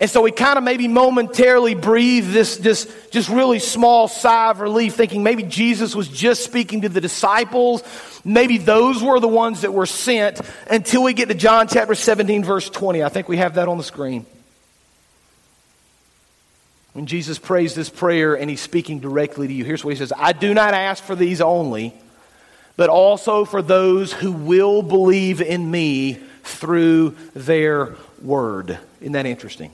And 0.01 0.09
so 0.09 0.23
we 0.23 0.31
kind 0.31 0.57
of 0.57 0.63
maybe 0.63 0.87
momentarily 0.87 1.75
breathe 1.75 2.33
this, 2.33 2.57
this 2.57 2.91
just 3.11 3.29
really 3.29 3.59
small 3.59 4.07
sigh 4.07 4.49
of 4.49 4.59
relief, 4.59 4.95
thinking 4.95 5.21
maybe 5.21 5.43
Jesus 5.43 5.95
was 5.95 6.07
just 6.07 6.43
speaking 6.43 6.81
to 6.81 6.89
the 6.89 6.99
disciples. 6.99 7.83
Maybe 8.25 8.57
those 8.57 9.03
were 9.03 9.19
the 9.19 9.27
ones 9.27 9.61
that 9.61 9.75
were 9.75 9.85
sent 9.85 10.41
until 10.67 11.03
we 11.03 11.13
get 11.13 11.27
to 11.27 11.35
John 11.35 11.67
chapter 11.67 11.93
17, 11.93 12.43
verse 12.43 12.67
20. 12.67 13.03
I 13.03 13.09
think 13.09 13.29
we 13.29 13.37
have 13.37 13.53
that 13.55 13.67
on 13.67 13.77
the 13.77 13.83
screen. 13.83 14.25
When 16.93 17.05
Jesus 17.05 17.37
prays 17.37 17.75
this 17.75 17.91
prayer 17.91 18.33
and 18.33 18.49
he's 18.49 18.59
speaking 18.59 19.01
directly 19.01 19.47
to 19.47 19.53
you, 19.53 19.63
here's 19.63 19.85
what 19.85 19.91
he 19.91 19.99
says 19.99 20.11
I 20.17 20.33
do 20.33 20.55
not 20.55 20.73
ask 20.73 21.03
for 21.03 21.15
these 21.15 21.41
only, 21.41 21.93
but 22.75 22.89
also 22.89 23.45
for 23.45 23.61
those 23.61 24.13
who 24.13 24.31
will 24.31 24.81
believe 24.81 25.41
in 25.41 25.69
me 25.69 26.19
through 26.41 27.15
their 27.35 27.97
word. 28.19 28.79
Isn't 28.99 29.13
that 29.13 29.27
interesting? 29.27 29.71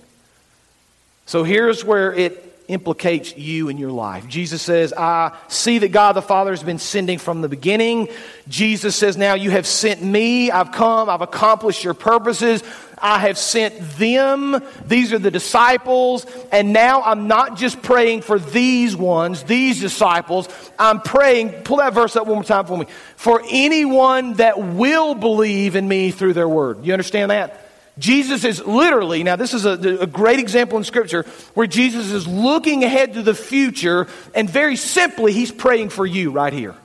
So 1.27 1.43
here's 1.43 1.83
where 1.83 2.13
it 2.13 2.45
implicates 2.69 3.35
you 3.35 3.67
in 3.67 3.77
your 3.77 3.91
life. 3.91 4.29
Jesus 4.29 4.61
says, 4.61 4.93
I 4.93 5.37
see 5.49 5.79
that 5.79 5.89
God 5.89 6.13
the 6.13 6.21
Father 6.21 6.51
has 6.51 6.63
been 6.63 6.79
sending 6.79 7.19
from 7.19 7.41
the 7.41 7.49
beginning. 7.49 8.07
Jesus 8.47 8.95
says, 8.95 9.17
Now 9.17 9.33
you 9.33 9.51
have 9.51 9.67
sent 9.67 10.01
me. 10.01 10.51
I've 10.51 10.71
come. 10.71 11.09
I've 11.09 11.19
accomplished 11.19 11.83
your 11.83 11.93
purposes. 11.93 12.63
I 12.97 13.19
have 13.19 13.37
sent 13.37 13.77
them. 13.97 14.63
These 14.85 15.11
are 15.11 15.19
the 15.19 15.29
disciples. 15.29 16.25
And 16.49 16.71
now 16.71 17.01
I'm 17.01 17.27
not 17.27 17.57
just 17.57 17.81
praying 17.81 18.21
for 18.21 18.39
these 18.39 18.95
ones, 18.95 19.43
these 19.43 19.81
disciples. 19.81 20.47
I'm 20.79 21.01
praying, 21.01 21.63
pull 21.63 21.77
that 21.77 21.93
verse 21.93 22.15
up 22.15 22.25
one 22.25 22.35
more 22.35 22.43
time 22.45 22.65
for 22.65 22.77
me, 22.77 22.85
for 23.17 23.41
anyone 23.49 24.35
that 24.35 24.57
will 24.57 25.13
believe 25.13 25.75
in 25.75 25.85
me 25.85 26.11
through 26.11 26.33
their 26.33 26.47
word. 26.47 26.85
You 26.85 26.93
understand 26.93 27.31
that? 27.31 27.66
Jesus 27.99 28.43
is 28.43 28.63
literally, 28.63 29.23
now 29.23 29.35
this 29.35 29.53
is 29.53 29.65
a, 29.65 29.71
a, 30.01 30.07
great 30.07 30.39
example 30.39 30.77
in 30.77 30.83
Scripture 30.83 31.23
where 31.55 31.65
Jesus 31.65 32.11
is 32.11 32.27
looking 32.27 32.83
ahead 32.83 33.13
to 33.13 33.23
the 33.23 33.33
future, 33.33 34.07
and 34.35 34.49
very 34.49 34.75
simply, 34.75 35.33
he's 35.33 35.51
praying 35.51 35.89
for 35.89 36.05
you 36.05 36.31
right 36.31 36.53
here. 36.53 36.75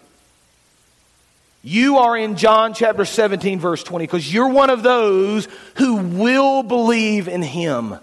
You 1.63 1.99
are 1.99 2.17
in 2.17 2.37
John 2.37 2.75
chapter 2.75 3.05
17, 3.05 3.61
verse 3.61 3.85
20, 3.85 4.05
because 4.05 4.33
you're 4.33 4.49
one 4.49 4.71
of 4.71 4.83
those 4.83 5.47
who 5.77 5.97
will 5.97 6.63
believe 6.63 7.29
in 7.29 7.43
him. 7.43 7.97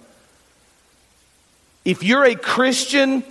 If 1.84 2.04
you're 2.04 2.24
a 2.24 2.36
Christian, 2.36 3.24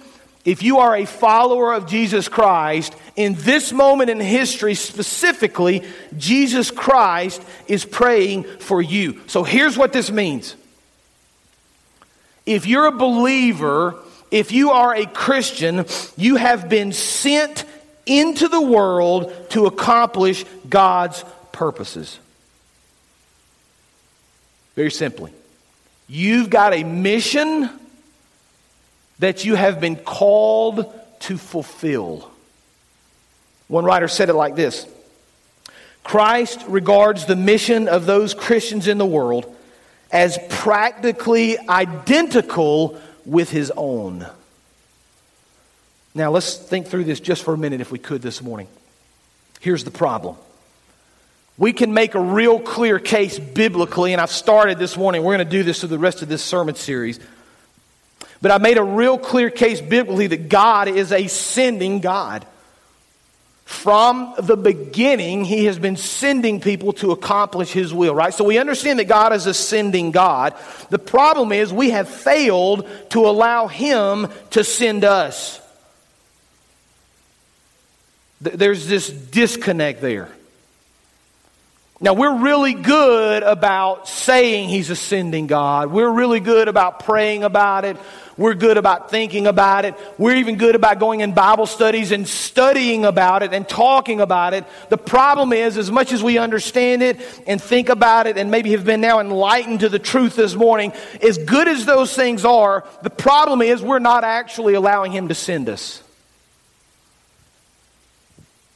if 0.45 0.63
you 0.63 0.79
are 0.79 0.97
a 0.97 1.07
follower 1.07 1.73
of 1.73 1.87
Jesus 1.87 2.29
Christ, 2.29 2.95
in 3.19 3.35
this 3.35 3.73
moment 3.73 4.11
in 4.11 4.21
history 4.21 4.77
specifically, 4.77 5.83
Jesus 6.17 6.71
Christ 6.71 7.43
is 7.67 7.85
praying 7.85 8.45
for 8.45 8.81
you. 8.81 9.21
So 9.27 9.43
here's 9.43 9.77
what 9.77 9.93
this 9.93 10.09
means. 10.09 10.55
If 12.47 12.65
you're 12.65 12.87
a 12.87 12.93
believer, 12.93 13.97
if 14.31 14.53
you 14.53 14.71
are 14.71 14.95
a 14.95 15.05
Christian, 15.05 15.85
you 16.17 16.37
have 16.37 16.69
been 16.69 16.93
sent 16.93 17.65
into 18.07 18.47
the 18.47 18.61
world 18.61 19.33
to 19.51 19.67
accomplish 19.67 20.45
God's 20.69 21.25
purposes. 21.51 22.21
Very 24.77 24.93
simply, 24.93 25.33
you've 26.07 26.51
got 26.51 26.73
a 26.73 26.85
mission 26.85 27.69
that 29.19 29.45
you 29.45 29.57
have 29.57 29.81
been 29.81 29.97
called 29.97 30.95
to 31.23 31.37
fulfill. 31.37 32.31
One 33.69 33.85
writer 33.85 34.09
said 34.09 34.29
it 34.29 34.35
like 34.35 34.57
this 34.57 34.87
Christ 36.03 36.65
regards 36.69 37.27
the 37.27 37.37
mission 37.37 37.87
of 37.87 38.07
those 38.07 38.35
Christians 38.35 38.89
in 38.89 38.99
the 38.99 39.07
world 39.07 39.55
as 40.11 40.39
practically 40.49 41.59
identical 41.69 42.99
with 43.27 43.51
his 43.51 43.71
own. 43.77 44.27
Now, 46.15 46.31
let's 46.31 46.57
think 46.57 46.87
through 46.87 47.05
this 47.05 47.21
just 47.21 47.45
for 47.45 47.55
a 47.55 47.59
minute, 47.59 47.81
if 47.81 47.93
we 47.93 47.99
could, 47.99 48.23
this 48.23 48.43
morning. 48.43 48.69
Here's 49.61 49.85
the 49.85 49.91
problem. 49.91 50.37
We 51.59 51.73
can 51.73 51.93
make 51.93 52.15
a 52.15 52.21
real 52.21 52.59
clear 52.59 52.99
case 52.99 53.39
biblically, 53.39 54.13
and 54.13 54.21
I've 54.21 54.31
started 54.31 54.79
this 54.79 54.97
morning. 54.97 55.23
We're 55.23 55.37
going 55.37 55.47
to 55.47 55.51
do 55.51 55.63
this 55.63 55.81
through 55.81 55.91
the 55.91 55.99
rest 55.99 56.23
of 56.23 56.29
this 56.29 56.43
sermon 56.43 56.75
series. 56.77 57.21
But 58.41 58.51
I 58.51 58.59
made 58.59 58.79
a 58.79 58.83
real 58.83 59.19
clear 59.19 59.51
case 59.51 59.81
biblically 59.81 60.29
that 60.29 60.49
God 60.49 60.89
is 60.89 61.13
a 61.13 61.27
sending 61.27 62.01
God. 62.01 62.47
From 63.69 64.33
the 64.39 64.57
beginning, 64.57 65.45
He 65.45 65.67
has 65.67 65.79
been 65.79 65.99
sending 65.99 66.59
people 66.59 66.95
to 66.95 67.11
accomplish 67.11 67.71
His 67.71 67.93
will, 67.93 68.15
right? 68.15 68.33
So 68.33 68.43
we 68.43 68.57
understand 68.57 68.99
that 68.99 69.05
God 69.05 69.35
is 69.35 69.45
a 69.45 69.53
sending 69.53 70.11
God. 70.11 70.55
The 70.89 70.99
problem 70.99 71.53
is 71.53 71.71
we 71.71 71.91
have 71.91 72.09
failed 72.09 72.89
to 73.11 73.27
allow 73.27 73.67
Him 73.67 74.29
to 74.53 74.65
send 74.65 75.05
us. 75.05 75.61
There's 78.41 78.87
this 78.87 79.11
disconnect 79.11 80.01
there. 80.01 80.31
Now, 82.01 82.13
we're 82.13 82.39
really 82.39 82.75
good 82.75 83.43
about 83.43 84.07
saying 84.07 84.69
He's 84.69 84.89
ascending 84.89 85.49
God. 85.49 85.91
We're 85.91 86.11
really 86.11 86.39
good 86.39 86.69
about 86.69 87.01
praying 87.01 87.43
about 87.43 87.85
it. 87.85 87.97
We're 88.37 88.55
good 88.55 88.77
about 88.77 89.11
thinking 89.11 89.49
about 89.49 89.85
it. 89.85 89.97
We're 90.17 90.37
even 90.37 90.59
good 90.59 90.77
about 90.77 91.01
going 91.01 91.21
in 91.21 91.33
Bible 91.33 91.67
studies 91.67 92.13
and 92.13 92.27
studying 92.29 93.05
about 93.05 93.43
it 93.43 93.53
and 93.53 93.69
talking 93.69 94.21
about 94.21 94.55
it. 94.55 94.65
The 94.91 94.97
problem 94.97 95.53
is, 95.53 95.77
as 95.77 95.91
much 95.91 96.13
as 96.13 96.23
we 96.23 96.39
understand 96.39 97.03
it 97.03 97.19
and 97.49 97.61
think 97.61 97.89
about 97.89 98.29
it 98.29 98.39
and 98.39 98.49
maybe 98.49 98.71
have 98.71 98.85
been 98.85 99.01
now 99.01 99.19
enlightened 99.19 99.81
to 99.81 99.89
the 99.89 99.99
truth 99.99 100.37
this 100.37 100.55
morning, 100.55 100.93
as 101.21 101.37
good 101.37 101.67
as 101.67 101.85
those 101.85 102.15
things 102.15 102.45
are, 102.45 102.87
the 103.03 103.11
problem 103.11 103.61
is 103.61 103.83
we're 103.83 103.99
not 103.99 104.23
actually 104.23 104.75
allowing 104.75 105.11
Him 105.11 105.27
to 105.29 105.35
send 105.35 105.69
us. 105.69 106.01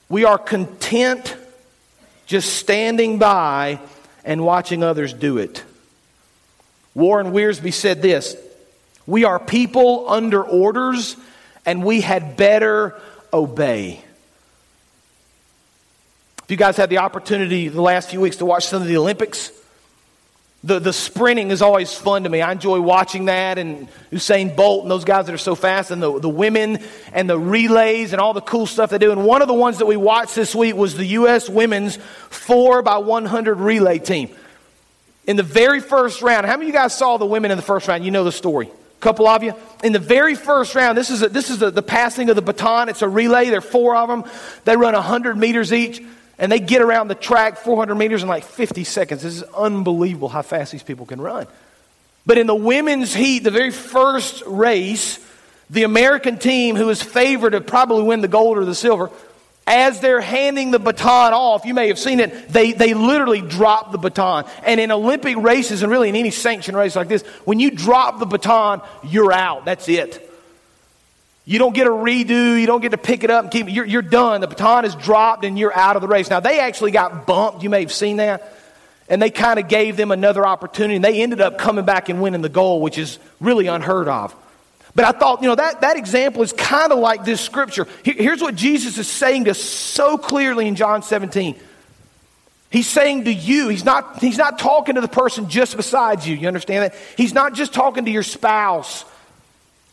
We 0.09 0.25
are 0.25 0.39
content 0.39 1.37
just 2.33 2.55
standing 2.55 3.19
by 3.19 3.79
and 4.25 4.43
watching 4.43 4.83
others 4.83 5.13
do 5.13 5.37
it. 5.37 5.63
Warren 6.95 7.33
Wiersbe 7.33 7.75
said 7.75 8.01
this 8.01 8.35
we 9.07 9.25
are 9.25 9.39
people 9.39 10.09
under 10.09 10.43
orders, 10.43 11.17
and 11.67 11.85
we 11.85 12.01
had 12.01 12.39
better 12.39 12.99
obey. 13.35 14.03
If 16.45 16.51
you 16.51 16.57
guys 16.57 16.79
had 16.79 16.89
the 16.89 16.99
opportunity 16.99 17.69
the 17.69 17.83
last 17.83 18.09
few 18.09 18.21
weeks 18.23 18.37
to 18.37 18.47
watch 18.47 18.65
some 18.65 18.81
of 18.81 18.89
the 18.89 18.97
Olympics, 18.97 19.53
the, 20.65 20.79
the 20.79 20.93
sprinting 20.93 21.51
is 21.51 21.61
always 21.61 21.93
fun 21.93 22.23
to 22.23 22.29
me. 22.29 22.41
I 22.41 22.53
enjoy 22.53 22.81
watching 22.81 23.25
that 23.25 23.59
and 23.59 23.89
Usain 24.13 24.55
Bolt 24.55 24.83
and 24.83 24.91
those 24.91 25.05
guys 25.05 25.27
that 25.27 25.35
are 25.35 25.39
so 25.39 25.57
fast 25.57 25.91
and 25.91 26.01
the, 26.01 26.21
the 26.21 26.29
women 26.29 26.79
and 27.13 27.29
the 27.29 27.39
relays 27.39 28.13
and 28.13 28.21
all 28.21 28.33
the 28.33 28.41
cool 28.41 28.67
stuff 28.67 28.91
they 28.91 28.99
do. 28.99 29.11
And 29.11 29.25
one 29.25 29.43
of 29.43 29.49
the 29.49 29.55
ones 29.55 29.79
that 29.79 29.87
we 29.87 29.97
watched 29.97 30.37
this 30.37 30.55
week 30.55 30.77
was 30.77 30.97
the 30.97 31.07
U.S. 31.07 31.49
women's 31.49 31.97
4 31.97 32.83
by 32.83 32.99
100 32.99 33.59
relay 33.59 33.99
team. 33.99 34.31
In 35.27 35.37
the 35.37 35.43
very 35.43 35.81
first 35.81 36.23
round, 36.23 36.47
how 36.47 36.53
many 36.53 36.67
of 36.67 36.75
you 36.75 36.81
guys 36.81 36.97
saw 36.97 37.17
the 37.17 37.27
women 37.27 37.51
in 37.51 37.57
the 37.57 37.63
first 37.63 37.89
round? 37.89 38.05
You 38.05 38.13
know 38.13 38.25
the 38.25 38.33
story 38.33 38.69
A 38.69 39.01
couple 39.01 39.27
of 39.27 39.43
you. 39.43 39.55
In 39.83 39.93
the 39.93 39.99
very 39.99 40.37
first 40.37 40.77
round, 40.77 40.97
this 40.97 41.11
is, 41.11 41.23
a, 41.23 41.29
this 41.29 41.51
is 41.51 41.61
a, 41.63 41.73
the 41.73 41.83
passing 41.83 42.31
of 42.31 42.37
the 42.37 42.43
baton. 42.43 42.89
It's 42.89 43.03
a 43.03 43.09
relay. 43.09 43.47
There 43.47 43.59
are 43.59 43.61
four 43.61 43.97
of 43.97 44.09
them. 44.09 44.25
They 44.65 44.77
run 44.77 44.95
100 44.95 45.37
meters 45.37 45.73
each, 45.73 46.03
and 46.43 46.51
they 46.51 46.59
get 46.59 46.83
around 46.83 47.07
the 47.07 47.15
track 47.15 47.57
400 47.59 47.95
meters 47.95 48.25
in 48.25 48.29
like 48.29 48.43
50 48.43 48.83
seconds. 48.83 49.23
This 49.23 49.37
is 49.37 49.43
unbelievable 49.45 50.29
how 50.29 50.43
fast 50.43 50.73
these 50.73 50.83
people 50.83 51.07
can 51.07 51.21
run. 51.21 51.47
But 52.27 52.37
in 52.37 52.49
the 52.49 52.55
women's 52.55 53.15
heat, 53.15 53.45
the 53.45 53.53
very 53.53 53.71
first 53.71 54.43
race, 54.45 55.25
the 55.71 55.85
American 55.85 56.39
team, 56.39 56.75
who 56.75 56.91
is 56.91 57.01
favored 57.01 57.51
to 57.51 57.61
probably 57.61 58.03
win 58.03 58.23
the 58.23 58.29
gold 58.29 58.59
or 58.59 58.65
the 58.65 58.75
silver, 58.75 59.11
as 59.69 60.01
they're 60.01 60.21
handing 60.21 60.73
the 60.73 60.81
baton 60.81 61.33
off, 61.33 61.65
you 61.65 61.75
may 61.75 61.87
have 61.87 61.99
seen 61.99 62.19
it, 62.19 62.49
they, 62.49 62.73
they 62.73 62.93
literally 62.93 63.41
drop 63.41 63.93
the 63.93 63.99
baton. 63.99 64.45
And 64.65 64.81
in 64.81 64.91
Olympic 64.91 65.37
races, 65.37 65.85
and 65.85 65.93
really 65.93 66.09
in 66.09 66.17
any 66.17 66.33
sanctioned 66.33 66.77
race 66.77 66.97
like 66.97 67.07
this, 67.07 67.23
when 67.45 67.61
you 67.61 67.71
drop 67.71 68.19
the 68.19 68.27
baton, 68.27 68.83
you're 69.05 69.33
out. 69.33 69.65
That's 69.65 69.89
it. 69.89 70.29
You 71.45 71.59
don't 71.59 71.75
get 71.75 71.87
a 71.87 71.91
redo, 71.91 72.61
you 72.61 72.67
don't 72.67 72.81
get 72.81 72.91
to 72.91 72.99
pick 72.99 73.25
it 73.25 73.31
up 73.31 73.43
and 73.43 73.53
keep 73.53 73.67
it. 73.67 73.73
You're, 73.73 73.85
you're 73.85 74.03
done. 74.03 74.41
The 74.41 74.47
baton 74.47 74.85
is 74.85 74.95
dropped 74.95 75.45
and 75.45 75.59
you're 75.59 75.77
out 75.77 75.97
of 75.97 76.03
the 76.03 76.09
race. 76.09 76.31
Now, 76.31 76.41
they 76.41 76.61
actually 76.61 76.93
got 76.93 77.27
bumped. 77.27 77.63
You 77.63 77.71
may 77.71 77.81
have 77.81 77.93
seen 77.93 78.19
that. 78.19 78.57
And 79.09 79.21
they 79.21 79.31
kind 79.31 79.59
of 79.59 79.69
gave 79.69 79.97
them 79.97 80.13
another 80.13 80.47
opportunity. 80.47 80.95
And 80.95 81.05
they 81.05 81.21
ended 81.21 81.41
up 81.41 81.59
coming 81.59 81.85
back 81.85 82.09
and 82.09 82.23
winning 82.23 82.43
the 82.43 82.49
goal, 82.49 82.81
which 82.81 82.97
is 82.97 83.19
really 83.41 83.67
unheard 83.67 84.07
of. 84.07 84.35
But 84.95 85.05
I 85.05 85.13
thought, 85.13 85.43
you 85.43 85.49
know, 85.49 85.55
that, 85.55 85.81
that 85.81 85.97
example 85.97 86.43
is 86.43 86.53
kind 86.53 86.93
of 86.93 86.99
like 86.99 87.25
this 87.25 87.41
scripture. 87.41 87.89
Here's 88.05 88.41
what 88.41 88.55
Jesus 88.55 88.99
is 88.99 89.09
saying 89.09 89.45
to 89.45 89.51
us 89.53 89.59
so 89.59 90.19
clearly 90.19 90.69
in 90.69 90.77
John 90.77 91.03
17. 91.03 91.59
He's 92.71 92.87
saying 92.87 93.25
to 93.25 93.33
you, 93.33 93.69
he's 93.69 93.85
not, 93.85 94.21
he's 94.21 94.39
not 94.39 94.59
talking 94.59 94.95
to 94.95 95.01
the 95.01 95.09
person 95.09 95.49
just 95.49 95.77
beside 95.77 96.25
you. 96.25 96.37
You 96.37 96.47
understand 96.47 96.85
that? 96.85 96.99
He's 97.17 97.35
not 97.35 97.55
just 97.55 97.75
talking 97.75 98.05
to 98.05 98.11
your 98.11 98.23
spouse. 98.23 99.05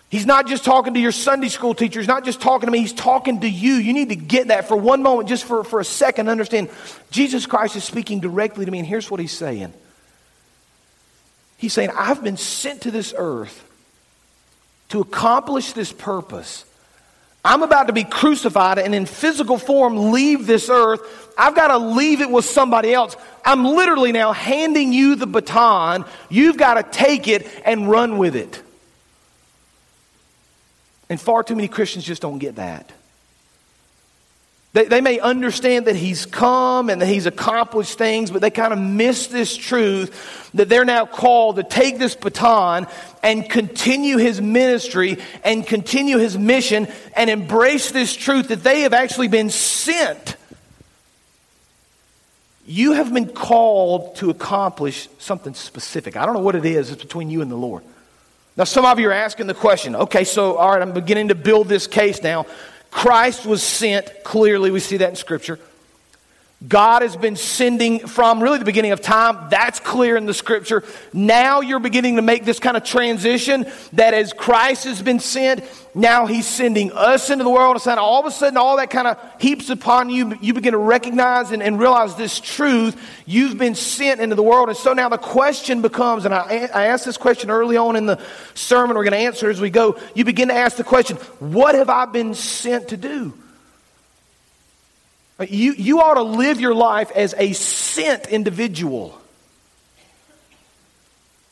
He's 0.09 0.25
not 0.25 0.47
just 0.47 0.65
talking 0.65 0.95
to 0.95 0.99
your 0.99 1.11
Sunday 1.11 1.49
school 1.49 1.75
teacher. 1.75 1.99
He's 1.99 2.07
not 2.07 2.25
just 2.25 2.41
talking 2.41 2.65
to 2.65 2.71
me. 2.71 2.79
He's 2.79 2.93
talking 2.93 3.41
to 3.41 3.49
you. 3.49 3.73
You 3.73 3.93
need 3.93 4.09
to 4.09 4.15
get 4.15 4.47
that 4.47 4.67
for 4.67 4.75
one 4.75 5.03
moment, 5.03 5.29
just 5.29 5.43
for, 5.43 5.63
for 5.63 5.79
a 5.79 5.85
second, 5.85 6.29
understand 6.29 6.69
Jesus 7.11 7.45
Christ 7.45 7.75
is 7.75 7.83
speaking 7.83 8.19
directly 8.19 8.65
to 8.65 8.71
me. 8.71 8.79
And 8.79 8.87
here's 8.87 9.09
what 9.11 9.19
he's 9.19 9.31
saying 9.31 9.73
He's 11.57 11.73
saying, 11.73 11.91
I've 11.95 12.23
been 12.23 12.37
sent 12.37 12.83
to 12.83 12.91
this 12.91 13.13
earth 13.15 13.65
to 14.89 15.01
accomplish 15.01 15.73
this 15.73 15.91
purpose. 15.91 16.65
I'm 17.43 17.63
about 17.63 17.87
to 17.87 17.93
be 17.93 18.03
crucified 18.03 18.79
and 18.79 18.95
in 18.95 19.05
physical 19.05 19.57
form 19.57 20.11
leave 20.11 20.47
this 20.47 20.69
earth. 20.69 21.01
I've 21.37 21.55
got 21.55 21.67
to 21.67 21.77
leave 21.77 22.21
it 22.21 22.29
with 22.29 22.45
somebody 22.45 22.93
else. 22.93 23.15
I'm 23.45 23.63
literally 23.63 24.11
now 24.11 24.33
handing 24.33 24.91
you 24.91 25.15
the 25.15 25.27
baton. 25.27 26.05
You've 26.29 26.57
got 26.57 26.75
to 26.75 26.83
take 26.83 27.27
it 27.27 27.47
and 27.65 27.89
run 27.89 28.17
with 28.17 28.35
it. 28.35 28.61
And 31.09 31.19
far 31.19 31.43
too 31.43 31.55
many 31.55 31.67
Christians 31.67 32.05
just 32.05 32.21
don't 32.21 32.39
get 32.39 32.57
that. 32.57 32.91
They, 34.71 34.85
they 34.85 35.01
may 35.01 35.19
understand 35.19 35.87
that 35.87 35.95
he's 35.95 36.27
come 36.27 36.91
and 36.91 37.01
that 37.01 37.07
he's 37.07 37.25
accomplished 37.25 37.97
things, 37.97 38.29
but 38.29 38.41
they 38.41 38.51
kind 38.51 38.71
of 38.71 38.77
miss 38.77 39.25
this 39.27 39.57
truth 39.57 40.51
that 40.53 40.69
they're 40.69 40.85
now 40.85 41.07
called 41.07 41.55
to 41.55 41.63
take 41.63 41.97
this 41.97 42.15
baton 42.15 42.85
and 43.23 43.49
continue 43.49 44.17
his 44.17 44.39
ministry 44.39 45.17
and 45.43 45.65
continue 45.65 46.19
his 46.19 46.37
mission 46.37 46.87
and 47.15 47.31
embrace 47.31 47.91
this 47.91 48.15
truth 48.15 48.49
that 48.49 48.63
they 48.63 48.81
have 48.81 48.93
actually 48.93 49.27
been 49.27 49.49
sent. 49.49 50.35
You 52.67 52.91
have 52.91 53.11
been 53.11 53.29
called 53.29 54.17
to 54.17 54.29
accomplish 54.29 55.09
something 55.17 55.55
specific. 55.55 56.15
I 56.15 56.27
don't 56.27 56.35
know 56.35 56.41
what 56.41 56.53
it 56.53 56.65
is, 56.65 56.91
it's 56.91 57.01
between 57.01 57.31
you 57.31 57.41
and 57.41 57.49
the 57.49 57.55
Lord. 57.55 57.83
Now, 58.59 58.65
some 58.65 58.83
of 58.83 58.99
you 58.99 59.07
are 59.07 59.13
asking 59.13 59.47
the 59.47 59.53
question 59.53 59.95
okay, 59.95 60.25
so, 60.25 60.57
all 60.57 60.71
right, 60.71 60.81
I'm 60.81 60.91
beginning 60.91 61.29
to 61.29 61.35
build 61.35 61.69
this 61.69 61.87
case 61.87 62.21
now. 62.21 62.45
Christ 62.91 63.45
was 63.45 63.63
sent, 63.63 64.25
clearly, 64.25 64.69
we 64.69 64.81
see 64.81 64.97
that 64.97 65.09
in 65.11 65.15
Scripture. 65.15 65.57
God 66.67 67.03
has 67.03 67.15
been 67.15 67.37
sending 67.37 67.99
from 68.05 68.43
really 68.43 68.59
the 68.59 68.65
beginning 68.65 68.91
of 68.91 68.99
time. 68.99 69.47
That's 69.49 69.79
clear 69.79 70.17
in 70.17 70.25
the 70.25 70.33
scripture. 70.33 70.83
Now 71.13 71.61
you're 71.61 71.79
beginning 71.79 72.17
to 72.17 72.21
make 72.21 72.43
this 72.43 72.59
kind 72.59 72.75
of 72.75 72.83
transition 72.83 73.65
that 73.93 74.13
as 74.13 74.33
Christ 74.33 74.83
has 74.83 75.01
been 75.01 75.21
sent, 75.21 75.63
now 75.95 76.25
he's 76.25 76.45
sending 76.45 76.91
us 76.91 77.29
into 77.29 77.45
the 77.45 77.49
world. 77.49 77.81
And 77.87 77.97
all 77.97 78.19
of 78.19 78.25
a 78.25 78.31
sudden, 78.31 78.57
all 78.57 78.75
that 78.75 78.89
kind 78.89 79.07
of 79.07 79.17
heaps 79.39 79.69
upon 79.69 80.09
you. 80.09 80.37
You 80.41 80.53
begin 80.53 80.73
to 80.73 80.77
recognize 80.77 81.51
and, 81.51 81.63
and, 81.63 81.79
realize 81.79 82.15
this 82.15 82.41
truth. 82.41 83.01
You've 83.25 83.57
been 83.57 83.73
sent 83.73 84.19
into 84.19 84.35
the 84.35 84.43
world. 84.43 84.67
And 84.67 84.77
so 84.77 84.91
now 84.91 85.07
the 85.07 85.17
question 85.17 85.81
becomes, 85.81 86.25
and 86.25 86.33
I, 86.33 86.69
I 86.73 86.87
asked 86.87 87.05
this 87.05 87.15
question 87.15 87.49
early 87.49 87.77
on 87.77 87.95
in 87.95 88.05
the 88.05 88.21
sermon. 88.53 88.97
We're 88.97 89.05
going 89.05 89.13
to 89.13 89.19
answer 89.19 89.49
as 89.49 89.61
we 89.61 89.69
go. 89.69 89.97
You 90.13 90.25
begin 90.25 90.49
to 90.49 90.55
ask 90.55 90.75
the 90.75 90.83
question, 90.83 91.15
what 91.39 91.75
have 91.75 91.89
I 91.89 92.05
been 92.05 92.33
sent 92.33 92.89
to 92.89 92.97
do? 92.97 93.33
Uh, 95.39 95.45
you, 95.49 95.73
you 95.73 96.02
ought 96.02 96.15
to 96.15 96.23
live 96.23 96.60
your 96.60 96.75
life 96.75 97.12
as 97.12 97.34
a 97.38 97.54
sent 97.54 98.28
individual. 98.28 99.19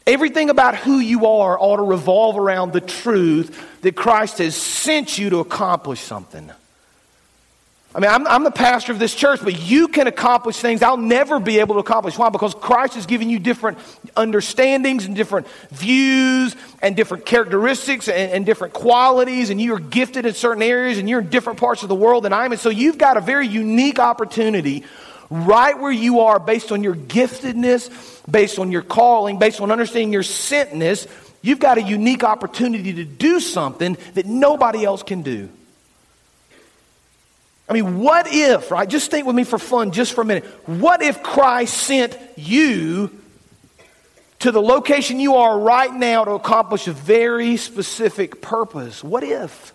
Everything 0.05 0.49
about 0.49 0.75
who 0.75 0.99
you 0.99 1.25
are 1.25 1.57
ought 1.59 1.77
to 1.77 1.83
revolve 1.83 2.37
around 2.37 2.73
the 2.73 2.81
truth 2.81 3.81
that 3.81 3.95
Christ 3.95 4.39
has 4.39 4.55
sent 4.55 5.17
you 5.17 5.29
to 5.31 5.39
accomplish 5.39 5.99
something. 5.99 6.49
I 7.97 7.99
mean, 7.99 8.11
I'm, 8.11 8.27
I'm, 8.27 8.43
the 8.43 8.51
pastor 8.51 8.91
of 8.91 8.99
this 8.99 9.15
church, 9.15 9.39
but 9.43 9.59
you 9.59 9.87
can 9.87 10.05
accomplish 10.05 10.57
things 10.57 10.83
I'll 10.83 10.97
never 10.97 11.39
be 11.39 11.59
able 11.59 11.73
to 11.75 11.79
accomplish. 11.79 12.15
Why? 12.15 12.29
Because 12.29 12.53
Christ 12.53 12.93
has 12.93 13.07
given 13.07 13.27
you 13.27 13.39
different 13.39 13.79
understandings 14.15 15.05
and 15.05 15.15
different 15.15 15.47
views 15.71 16.55
and 16.79 16.95
different 16.95 17.25
characteristics 17.25 18.07
and, 18.07 18.31
and 18.31 18.45
different 18.45 18.75
qualities, 18.75 19.49
and 19.49 19.59
you 19.59 19.73
are 19.73 19.79
gifted 19.79 20.27
in 20.27 20.35
certain 20.35 20.61
areas 20.61 20.99
and 20.99 21.09
you're 21.09 21.21
in 21.21 21.29
different 21.29 21.57
parts 21.57 21.81
of 21.81 21.89
the 21.89 21.95
world 21.95 22.23
than 22.23 22.33
I 22.33 22.45
am. 22.45 22.51
And 22.51 22.61
so 22.61 22.69
you've 22.69 22.99
got 22.99 23.17
a 23.17 23.21
very 23.21 23.47
unique 23.47 23.97
opportunity 23.97 24.83
right 25.31 25.79
where 25.79 25.91
you 25.91 26.19
are 26.19 26.37
based 26.37 26.71
on 26.71 26.83
your 26.83 26.93
giftedness, 26.93 27.89
based 28.29 28.59
on 28.59 28.71
your 28.71 28.83
calling, 28.83 29.39
based 29.39 29.59
on 29.59 29.71
understanding 29.71 30.13
your 30.13 30.21
sentness. 30.21 31.07
You've 31.41 31.59
got 31.59 31.79
a 31.79 31.81
unique 31.81 32.23
opportunity 32.23 32.93
to 32.93 33.05
do 33.05 33.39
something 33.39 33.97
that 34.13 34.27
nobody 34.27 34.85
else 34.85 35.01
can 35.01 35.23
do. 35.23 35.49
I 37.69 37.73
mean, 37.73 37.99
what 37.99 38.27
if, 38.29 38.71
right? 38.71 38.87
Just 38.87 39.11
think 39.11 39.27
with 39.27 39.35
me 39.35 39.43
for 39.43 39.59
fun, 39.59 39.91
just 39.91 40.13
for 40.13 40.21
a 40.21 40.25
minute. 40.25 40.45
What 40.65 41.01
if 41.01 41.21
Christ 41.21 41.73
sent 41.75 42.17
you 42.37 43.11
to 44.39 44.51
the 44.51 44.61
location 44.61 45.19
you 45.19 45.35
are 45.35 45.59
right 45.59 45.93
now 45.93 46.23
to 46.23 46.31
accomplish 46.31 46.87
a 46.87 46.93
very 46.93 47.57
specific 47.57 48.41
purpose? 48.41 49.03
What 49.03 49.23
if? 49.23 49.73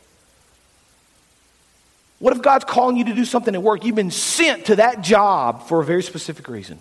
What 2.19 2.35
if 2.35 2.41
God's 2.41 2.65
calling 2.65 2.97
you 2.97 3.05
to 3.07 3.15
do 3.15 3.25
something 3.25 3.55
at 3.55 3.63
work? 3.63 3.85
You've 3.85 3.97
been 3.97 4.13
sent 4.13 4.67
to 4.67 4.77
that 4.77 5.03
job 5.03 5.67
for 5.67 5.83
a 5.83 5.85
very 5.85 6.03
specific 6.03 6.49
reason. 6.49 6.79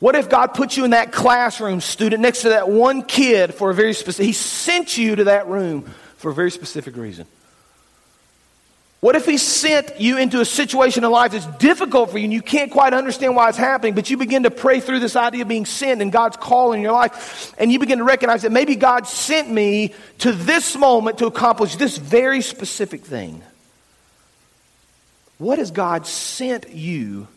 What 0.00 0.16
if 0.16 0.28
God 0.28 0.54
put 0.54 0.76
you 0.76 0.84
in 0.84 0.90
that 0.90 1.12
classroom, 1.12 1.80
student, 1.80 2.20
next 2.20 2.42
to 2.42 2.48
that 2.48 2.68
one 2.68 3.02
kid 3.02 3.54
for 3.54 3.70
a 3.70 3.74
very 3.74 3.92
specific, 3.92 4.26
He 4.26 4.32
sent 4.32 4.98
you 4.98 5.16
to 5.16 5.24
that 5.24 5.46
room 5.46 5.82
for 6.16 6.30
a 6.30 6.34
very 6.34 6.50
specific 6.50 6.96
reason? 6.96 7.26
What 9.04 9.16
if 9.16 9.26
he 9.26 9.36
sent 9.36 10.00
you 10.00 10.16
into 10.16 10.40
a 10.40 10.46
situation 10.46 11.04
in 11.04 11.10
life 11.10 11.32
that's 11.32 11.44
difficult 11.58 12.10
for 12.10 12.16
you 12.16 12.24
and 12.24 12.32
you 12.32 12.40
can't 12.40 12.70
quite 12.70 12.94
understand 12.94 13.36
why 13.36 13.50
it's 13.50 13.58
happening, 13.58 13.94
but 13.94 14.08
you 14.08 14.16
begin 14.16 14.44
to 14.44 14.50
pray 14.50 14.80
through 14.80 15.00
this 15.00 15.14
idea 15.14 15.42
of 15.42 15.48
being 15.48 15.66
sent 15.66 16.00
and 16.00 16.10
God's 16.10 16.38
call 16.38 16.72
in 16.72 16.80
your 16.80 16.92
life, 16.92 17.54
and 17.58 17.70
you 17.70 17.78
begin 17.78 17.98
to 17.98 18.04
recognize 18.04 18.40
that 18.40 18.50
maybe 18.50 18.76
God 18.76 19.06
sent 19.06 19.50
me 19.50 19.92
to 20.20 20.32
this 20.32 20.74
moment 20.74 21.18
to 21.18 21.26
accomplish 21.26 21.76
this 21.76 21.98
very 21.98 22.40
specific 22.40 23.02
thing? 23.04 23.42
What 25.36 25.58
has 25.58 25.70
God 25.70 26.06
sent 26.06 26.70
you 26.70 27.28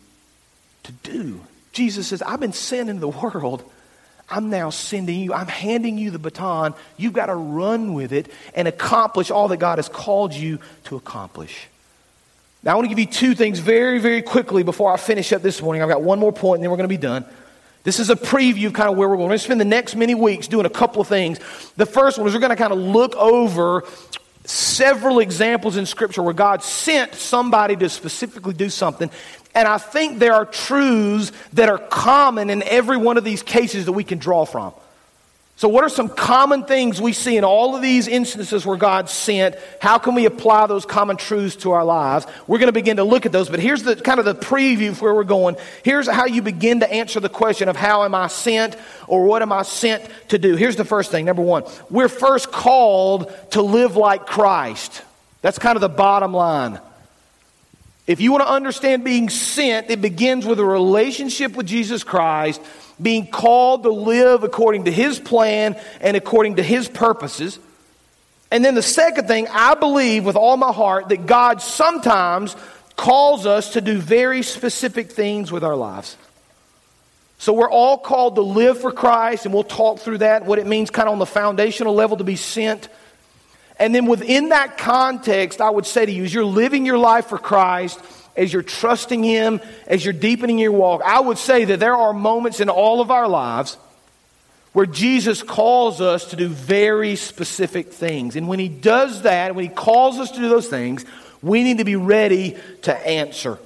to 0.84 0.92
do? 1.02 1.42
Jesus 1.72 2.08
says, 2.08 2.22
I've 2.22 2.40
been 2.40 2.54
sent 2.54 2.88
into 2.88 3.00
the 3.00 3.08
world 3.08 3.62
I'm 4.30 4.50
now 4.50 4.70
sending 4.70 5.20
you, 5.20 5.32
I'm 5.32 5.46
handing 5.46 5.96
you 5.96 6.10
the 6.10 6.18
baton. 6.18 6.74
You've 6.96 7.14
got 7.14 7.26
to 7.26 7.34
run 7.34 7.94
with 7.94 8.12
it 8.12 8.30
and 8.54 8.68
accomplish 8.68 9.30
all 9.30 9.48
that 9.48 9.56
God 9.56 9.78
has 9.78 9.88
called 9.88 10.34
you 10.34 10.58
to 10.84 10.96
accomplish. 10.96 11.68
Now, 12.62 12.72
I 12.72 12.74
want 12.74 12.86
to 12.86 12.88
give 12.88 12.98
you 12.98 13.06
two 13.06 13.34
things 13.34 13.60
very, 13.60 13.98
very 14.00 14.20
quickly 14.20 14.62
before 14.62 14.92
I 14.92 14.96
finish 14.96 15.32
up 15.32 15.42
this 15.42 15.62
morning. 15.62 15.82
I've 15.82 15.88
got 15.88 16.02
one 16.02 16.18
more 16.18 16.32
point 16.32 16.58
and 16.58 16.64
then 16.64 16.70
we're 16.70 16.76
going 16.76 16.88
to 16.88 16.94
be 16.94 16.98
done. 16.98 17.24
This 17.84 18.00
is 18.00 18.10
a 18.10 18.16
preview 18.16 18.66
of 18.66 18.72
kind 18.74 18.90
of 18.90 18.96
where 18.96 19.08
we're 19.08 19.16
going. 19.16 19.26
We're 19.26 19.30
going 19.30 19.38
to 19.38 19.44
spend 19.44 19.60
the 19.60 19.64
next 19.64 19.94
many 19.94 20.14
weeks 20.14 20.48
doing 20.48 20.66
a 20.66 20.70
couple 20.70 21.00
of 21.00 21.08
things. 21.08 21.38
The 21.76 21.86
first 21.86 22.18
one 22.18 22.26
is 22.26 22.34
we're 22.34 22.40
going 22.40 22.50
to 22.50 22.56
kind 22.56 22.72
of 22.72 22.78
look 22.78 23.14
over 23.16 23.84
several 24.44 25.20
examples 25.20 25.76
in 25.76 25.86
Scripture 25.86 26.22
where 26.22 26.34
God 26.34 26.62
sent 26.62 27.14
somebody 27.14 27.76
to 27.76 27.88
specifically 27.88 28.54
do 28.54 28.68
something. 28.68 29.10
And 29.58 29.66
I 29.66 29.78
think 29.78 30.20
there 30.20 30.34
are 30.34 30.46
truths 30.46 31.32
that 31.54 31.68
are 31.68 31.78
common 31.78 32.48
in 32.48 32.62
every 32.62 32.96
one 32.96 33.16
of 33.16 33.24
these 33.24 33.42
cases 33.42 33.86
that 33.86 33.92
we 33.92 34.04
can 34.04 34.18
draw 34.18 34.44
from. 34.44 34.72
So, 35.56 35.68
what 35.68 35.82
are 35.82 35.88
some 35.88 36.08
common 36.08 36.62
things 36.62 37.00
we 37.00 37.12
see 37.12 37.36
in 37.36 37.42
all 37.42 37.74
of 37.74 37.82
these 37.82 38.06
instances 38.06 38.64
where 38.64 38.76
God 38.76 39.10
sent? 39.10 39.56
How 39.80 39.98
can 39.98 40.14
we 40.14 40.26
apply 40.26 40.68
those 40.68 40.86
common 40.86 41.16
truths 41.16 41.56
to 41.56 41.72
our 41.72 41.84
lives? 41.84 42.24
We're 42.46 42.58
going 42.58 42.68
to 42.68 42.72
begin 42.72 42.98
to 42.98 43.04
look 43.04 43.26
at 43.26 43.32
those, 43.32 43.48
but 43.48 43.58
here's 43.58 43.82
the 43.82 43.96
kind 43.96 44.20
of 44.20 44.24
the 44.24 44.36
preview 44.36 44.90
of 44.90 45.02
where 45.02 45.12
we're 45.12 45.24
going. 45.24 45.56
Here's 45.82 46.06
how 46.06 46.26
you 46.26 46.40
begin 46.40 46.78
to 46.78 46.92
answer 46.92 47.18
the 47.18 47.28
question 47.28 47.68
of 47.68 47.74
how 47.74 48.04
am 48.04 48.14
I 48.14 48.28
sent 48.28 48.76
or 49.08 49.24
what 49.24 49.42
am 49.42 49.50
I 49.50 49.62
sent 49.62 50.08
to 50.28 50.38
do? 50.38 50.54
Here's 50.54 50.76
the 50.76 50.84
first 50.84 51.10
thing. 51.10 51.24
Number 51.24 51.42
one, 51.42 51.64
we're 51.90 52.06
first 52.06 52.52
called 52.52 53.32
to 53.50 53.62
live 53.62 53.96
like 53.96 54.24
Christ. 54.24 55.02
That's 55.42 55.58
kind 55.58 55.74
of 55.76 55.80
the 55.80 55.88
bottom 55.88 56.32
line. 56.32 56.78
If 58.08 58.22
you 58.22 58.32
want 58.32 58.42
to 58.42 58.50
understand 58.50 59.04
being 59.04 59.28
sent, 59.28 59.90
it 59.90 60.00
begins 60.00 60.46
with 60.46 60.58
a 60.58 60.64
relationship 60.64 61.54
with 61.54 61.66
Jesus 61.66 62.02
Christ, 62.02 62.60
being 63.00 63.26
called 63.26 63.82
to 63.82 63.90
live 63.90 64.44
according 64.44 64.86
to 64.86 64.90
His 64.90 65.18
plan 65.20 65.78
and 66.00 66.16
according 66.16 66.56
to 66.56 66.62
His 66.62 66.88
purposes. 66.88 67.58
And 68.50 68.64
then 68.64 68.74
the 68.74 68.82
second 68.82 69.28
thing, 69.28 69.46
I 69.50 69.74
believe 69.74 70.24
with 70.24 70.36
all 70.36 70.56
my 70.56 70.72
heart 70.72 71.10
that 71.10 71.26
God 71.26 71.60
sometimes 71.60 72.56
calls 72.96 73.44
us 73.44 73.74
to 73.74 73.82
do 73.82 73.98
very 73.98 74.42
specific 74.42 75.12
things 75.12 75.52
with 75.52 75.62
our 75.62 75.76
lives. 75.76 76.16
So 77.36 77.52
we're 77.52 77.70
all 77.70 77.98
called 77.98 78.36
to 78.36 78.40
live 78.40 78.80
for 78.80 78.90
Christ, 78.90 79.44
and 79.44 79.52
we'll 79.52 79.64
talk 79.64 80.00
through 80.00 80.18
that, 80.18 80.46
what 80.46 80.58
it 80.58 80.66
means 80.66 80.88
kind 80.88 81.08
of 81.08 81.12
on 81.12 81.18
the 81.18 81.26
foundational 81.26 81.94
level 81.94 82.16
to 82.16 82.24
be 82.24 82.36
sent. 82.36 82.88
And 83.78 83.94
then 83.94 84.06
within 84.06 84.48
that 84.48 84.76
context, 84.78 85.60
I 85.60 85.70
would 85.70 85.86
say 85.86 86.04
to 86.04 86.12
you, 86.12 86.24
as 86.24 86.34
you're 86.34 86.44
living 86.44 86.84
your 86.84 86.98
life 86.98 87.26
for 87.26 87.38
Christ, 87.38 88.00
as 88.36 88.52
you're 88.52 88.62
trusting 88.62 89.22
Him, 89.22 89.60
as 89.86 90.04
you're 90.04 90.12
deepening 90.14 90.58
your 90.58 90.72
walk, 90.72 91.02
I 91.04 91.20
would 91.20 91.38
say 91.38 91.64
that 91.66 91.80
there 91.80 91.94
are 91.94 92.12
moments 92.12 92.60
in 92.60 92.68
all 92.68 93.00
of 93.00 93.10
our 93.10 93.28
lives 93.28 93.76
where 94.72 94.86
Jesus 94.86 95.42
calls 95.42 96.00
us 96.00 96.30
to 96.30 96.36
do 96.36 96.48
very 96.48 97.16
specific 97.16 97.92
things. 97.92 98.36
And 98.36 98.48
when 98.48 98.58
He 98.58 98.68
does 98.68 99.22
that, 99.22 99.54
when 99.54 99.64
He 99.64 99.74
calls 99.74 100.18
us 100.18 100.30
to 100.32 100.38
do 100.38 100.48
those 100.48 100.68
things, 100.68 101.04
we 101.42 101.62
need 101.62 101.78
to 101.78 101.84
be 101.84 101.96
ready 101.96 102.56
to 102.82 102.94
answer. 103.06 103.58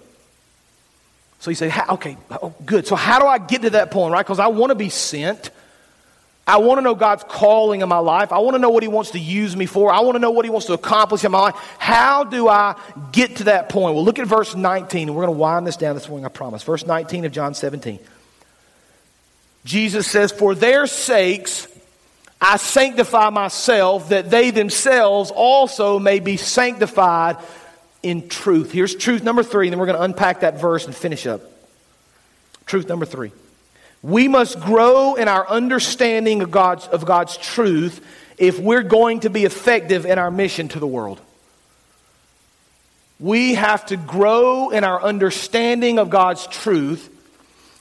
So 1.40 1.50
you 1.50 1.56
say, 1.56 1.72
okay, 1.88 2.16
oh, 2.30 2.54
good. 2.64 2.86
So 2.86 2.94
how 2.94 3.18
do 3.18 3.26
I 3.26 3.38
get 3.38 3.62
to 3.62 3.70
that 3.70 3.90
point, 3.90 4.12
right? 4.12 4.24
Because 4.24 4.38
I 4.38 4.46
want 4.46 4.70
to 4.70 4.76
be 4.76 4.90
sent. 4.90 5.50
I 6.46 6.56
want 6.56 6.78
to 6.78 6.82
know 6.82 6.94
God's 6.94 7.24
calling 7.28 7.82
in 7.82 7.88
my 7.88 7.98
life. 7.98 8.32
I 8.32 8.38
want 8.38 8.54
to 8.54 8.58
know 8.58 8.70
what 8.70 8.82
He 8.82 8.88
wants 8.88 9.12
to 9.12 9.18
use 9.18 9.56
me 9.56 9.66
for. 9.66 9.92
I 9.92 10.00
want 10.00 10.16
to 10.16 10.18
know 10.18 10.32
what 10.32 10.44
He 10.44 10.50
wants 10.50 10.66
to 10.66 10.72
accomplish 10.72 11.24
in 11.24 11.30
my 11.30 11.38
life. 11.38 11.54
How 11.78 12.24
do 12.24 12.48
I 12.48 12.74
get 13.12 13.36
to 13.36 13.44
that 13.44 13.68
point? 13.68 13.94
Well, 13.94 14.04
look 14.04 14.18
at 14.18 14.26
verse 14.26 14.56
19, 14.56 15.08
and 15.08 15.16
we're 15.16 15.24
going 15.24 15.34
to 15.34 15.40
wind 15.40 15.66
this 15.66 15.76
down 15.76 15.94
this 15.94 16.08
morning, 16.08 16.26
I 16.26 16.30
promise. 16.30 16.64
Verse 16.64 16.84
19 16.84 17.24
of 17.26 17.32
John 17.32 17.54
17. 17.54 18.00
Jesus 19.64 20.08
says, 20.08 20.32
For 20.32 20.56
their 20.56 20.88
sakes 20.88 21.68
I 22.40 22.56
sanctify 22.56 23.30
myself, 23.30 24.08
that 24.08 24.28
they 24.28 24.50
themselves 24.50 25.30
also 25.30 26.00
may 26.00 26.18
be 26.18 26.36
sanctified 26.36 27.36
in 28.02 28.28
truth. 28.28 28.72
Here's 28.72 28.96
truth 28.96 29.22
number 29.22 29.44
three, 29.44 29.68
and 29.68 29.72
then 29.72 29.78
we're 29.78 29.86
going 29.86 29.98
to 29.98 30.02
unpack 30.02 30.40
that 30.40 30.60
verse 30.60 30.86
and 30.86 30.94
finish 30.94 31.24
up. 31.24 31.40
Truth 32.66 32.88
number 32.88 33.06
three. 33.06 33.30
We 34.02 34.26
must 34.26 34.60
grow 34.60 35.14
in 35.14 35.28
our 35.28 35.48
understanding 35.48 36.42
of 36.42 36.50
God's, 36.50 36.86
of 36.88 37.04
God's 37.06 37.36
truth 37.36 38.04
if 38.36 38.58
we're 38.58 38.82
going 38.82 39.20
to 39.20 39.30
be 39.30 39.44
effective 39.44 40.04
in 40.04 40.18
our 40.18 40.30
mission 40.30 40.68
to 40.68 40.80
the 40.80 40.86
world. 40.86 41.20
We 43.20 43.54
have 43.54 43.86
to 43.86 43.96
grow 43.96 44.70
in 44.70 44.82
our 44.82 45.00
understanding 45.00 46.00
of 46.00 46.10
God's 46.10 46.48
truth 46.48 47.08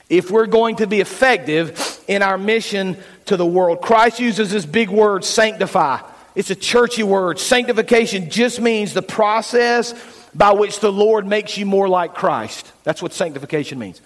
if 0.08 0.30
we're 0.30 0.46
going 0.46 0.76
to 0.76 0.86
be 0.86 1.00
effective 1.00 2.00
in 2.06 2.22
our 2.22 2.38
mission 2.38 2.96
to 3.26 3.36
the 3.36 3.46
world. 3.46 3.80
Christ 3.80 4.20
uses 4.20 4.52
this 4.52 4.64
big 4.64 4.88
word, 4.88 5.24
sanctify. 5.24 5.98
It's 6.36 6.50
a 6.50 6.54
churchy 6.54 7.02
word. 7.02 7.40
Sanctification 7.40 8.30
just 8.30 8.60
means 8.60 8.94
the 8.94 9.02
process 9.02 9.94
by 10.34 10.52
which 10.52 10.78
the 10.78 10.92
Lord 10.92 11.26
makes 11.26 11.58
you 11.58 11.66
more 11.66 11.88
like 11.88 12.14
Christ. 12.14 12.70
That's 12.84 13.02
what 13.02 13.12
sanctification 13.12 13.80
means. 13.80 14.00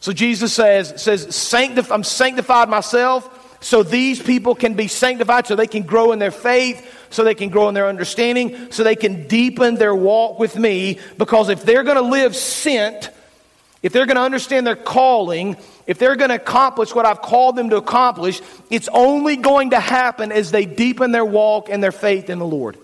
So 0.00 0.12
Jesus 0.12 0.52
says, 0.52 1.00
says 1.02 1.26
Sanctif- 1.26 1.92
I'm 1.92 2.04
sanctified 2.04 2.68
myself 2.68 3.34
so 3.60 3.82
these 3.82 4.22
people 4.22 4.54
can 4.54 4.74
be 4.74 4.86
sanctified, 4.86 5.46
so 5.46 5.56
they 5.56 5.66
can 5.66 5.82
grow 5.82 6.12
in 6.12 6.18
their 6.18 6.30
faith, 6.30 7.06
so 7.10 7.24
they 7.24 7.34
can 7.34 7.48
grow 7.48 7.68
in 7.68 7.74
their 7.74 7.88
understanding, 7.88 8.70
so 8.70 8.84
they 8.84 8.96
can 8.96 9.26
deepen 9.26 9.74
their 9.74 9.94
walk 9.94 10.38
with 10.38 10.56
me. 10.56 11.00
Because 11.16 11.48
if 11.48 11.64
they're 11.64 11.82
going 11.82 11.96
to 11.96 12.02
live 12.02 12.36
sent, 12.36 13.10
if 13.82 13.92
they're 13.92 14.06
going 14.06 14.16
to 14.16 14.22
understand 14.22 14.66
their 14.66 14.76
calling, 14.76 15.56
if 15.86 15.98
they're 15.98 16.16
going 16.16 16.30
to 16.30 16.36
accomplish 16.36 16.94
what 16.94 17.04
I've 17.04 17.22
called 17.22 17.56
them 17.56 17.70
to 17.70 17.76
accomplish, 17.76 18.40
it's 18.70 18.88
only 18.92 19.36
going 19.36 19.70
to 19.70 19.80
happen 19.80 20.30
as 20.30 20.52
they 20.52 20.64
deepen 20.64 21.10
their 21.10 21.24
walk 21.24 21.68
and 21.68 21.82
their 21.82 21.92
faith 21.92 22.30
in 22.30 22.38
the 22.38 22.46
Lord. 22.46 22.78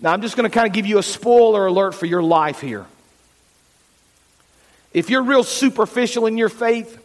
Now, 0.00 0.12
I'm 0.12 0.22
just 0.22 0.36
going 0.36 0.48
to 0.48 0.54
kind 0.54 0.68
of 0.68 0.72
give 0.72 0.86
you 0.86 0.98
a 0.98 1.02
spoiler 1.02 1.66
alert 1.66 1.92
for 1.92 2.06
your 2.06 2.22
life 2.22 2.60
here. 2.60 2.86
If 4.92 5.10
you're 5.10 5.22
real 5.22 5.44
superficial 5.44 6.26
in 6.26 6.38
your 6.38 6.48
faith, 6.48 6.98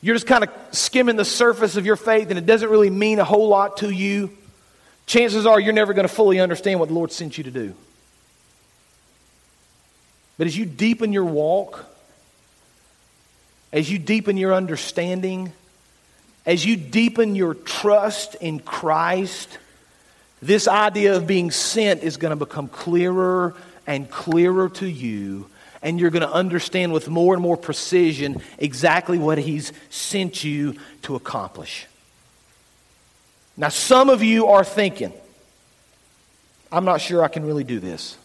you're 0.00 0.14
just 0.14 0.26
kind 0.26 0.44
of 0.44 0.50
skimming 0.72 1.16
the 1.16 1.24
surface 1.24 1.76
of 1.76 1.84
your 1.84 1.96
faith 1.96 2.30
and 2.30 2.38
it 2.38 2.46
doesn't 2.46 2.68
really 2.68 2.90
mean 2.90 3.18
a 3.18 3.24
whole 3.24 3.48
lot 3.48 3.78
to 3.78 3.90
you, 3.90 4.30
chances 5.06 5.46
are 5.46 5.58
you're 5.58 5.72
never 5.72 5.92
going 5.92 6.06
to 6.06 6.14
fully 6.14 6.40
understand 6.40 6.80
what 6.80 6.88
the 6.88 6.94
Lord 6.94 7.12
sent 7.12 7.36
you 7.36 7.44
to 7.44 7.50
do. 7.50 7.74
But 10.36 10.46
as 10.46 10.56
you 10.56 10.64
deepen 10.64 11.12
your 11.12 11.24
walk, 11.24 11.84
as 13.72 13.90
you 13.90 13.98
deepen 13.98 14.36
your 14.36 14.54
understanding, 14.54 15.52
as 16.46 16.64
you 16.64 16.76
deepen 16.76 17.34
your 17.34 17.54
trust 17.54 18.36
in 18.36 18.60
Christ, 18.60 19.58
this 20.40 20.68
idea 20.68 21.16
of 21.16 21.26
being 21.26 21.50
sent 21.50 22.04
is 22.04 22.16
going 22.16 22.30
to 22.30 22.36
become 22.36 22.68
clearer 22.68 23.54
and 23.86 24.08
clearer 24.08 24.68
to 24.68 24.86
you 24.86 25.50
and 25.82 26.00
you're 26.00 26.10
going 26.10 26.22
to 26.22 26.32
understand 26.32 26.92
with 26.92 27.08
more 27.08 27.34
and 27.34 27.42
more 27.42 27.56
precision 27.56 28.42
exactly 28.58 29.18
what 29.18 29.38
He's 29.38 29.72
sent 29.90 30.44
you 30.44 30.76
to 31.02 31.14
accomplish. 31.14 31.86
Now, 33.56 33.68
some 33.68 34.08
of 34.08 34.22
you 34.22 34.46
are 34.46 34.64
thinking, 34.64 35.12
I'm 36.70 36.84
not 36.84 37.00
sure 37.00 37.24
I 37.24 37.28
can 37.28 37.44
really 37.44 37.64
do 37.64 37.80
this. 37.80 38.16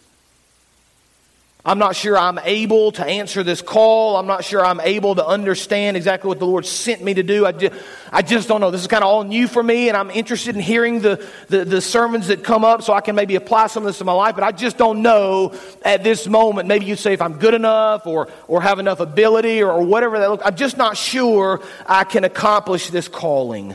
I'm 1.66 1.78
not 1.78 1.96
sure 1.96 2.18
I'm 2.18 2.38
able 2.40 2.92
to 2.92 3.06
answer 3.06 3.42
this 3.42 3.62
call. 3.62 4.18
I'm 4.18 4.26
not 4.26 4.44
sure 4.44 4.62
I'm 4.62 4.80
able 4.80 5.14
to 5.14 5.26
understand 5.26 5.96
exactly 5.96 6.28
what 6.28 6.38
the 6.38 6.46
Lord 6.46 6.66
sent 6.66 7.02
me 7.02 7.14
to 7.14 7.22
do. 7.22 7.46
I 7.46 7.52
just, 7.52 7.74
I 8.12 8.20
just 8.20 8.48
don't 8.48 8.60
know. 8.60 8.70
This 8.70 8.82
is 8.82 8.86
kind 8.86 9.02
of 9.02 9.08
all 9.08 9.24
new 9.24 9.48
for 9.48 9.62
me, 9.62 9.88
and 9.88 9.96
I'm 9.96 10.10
interested 10.10 10.54
in 10.56 10.60
hearing 10.60 11.00
the, 11.00 11.26
the, 11.48 11.64
the, 11.64 11.80
sermons 11.80 12.26
that 12.26 12.44
come 12.44 12.66
up 12.66 12.82
so 12.82 12.92
I 12.92 13.00
can 13.00 13.14
maybe 13.14 13.36
apply 13.36 13.68
some 13.68 13.82
of 13.82 13.86
this 13.86 13.96
to 13.98 14.04
my 14.04 14.12
life, 14.12 14.34
but 14.34 14.44
I 14.44 14.52
just 14.52 14.76
don't 14.76 15.00
know 15.00 15.54
at 15.82 16.04
this 16.04 16.26
moment. 16.26 16.68
Maybe 16.68 16.84
you 16.84 16.96
say 16.96 17.14
if 17.14 17.22
I'm 17.22 17.38
good 17.38 17.54
enough 17.54 18.06
or, 18.06 18.28
or 18.46 18.60
have 18.60 18.78
enough 18.78 19.00
ability 19.00 19.62
or, 19.62 19.72
or 19.72 19.82
whatever 19.82 20.18
that 20.18 20.30
looks 20.30 20.44
I'm 20.44 20.56
just 20.56 20.76
not 20.76 20.98
sure 20.98 21.62
I 21.86 22.04
can 22.04 22.24
accomplish 22.24 22.90
this 22.90 23.08
calling. 23.08 23.74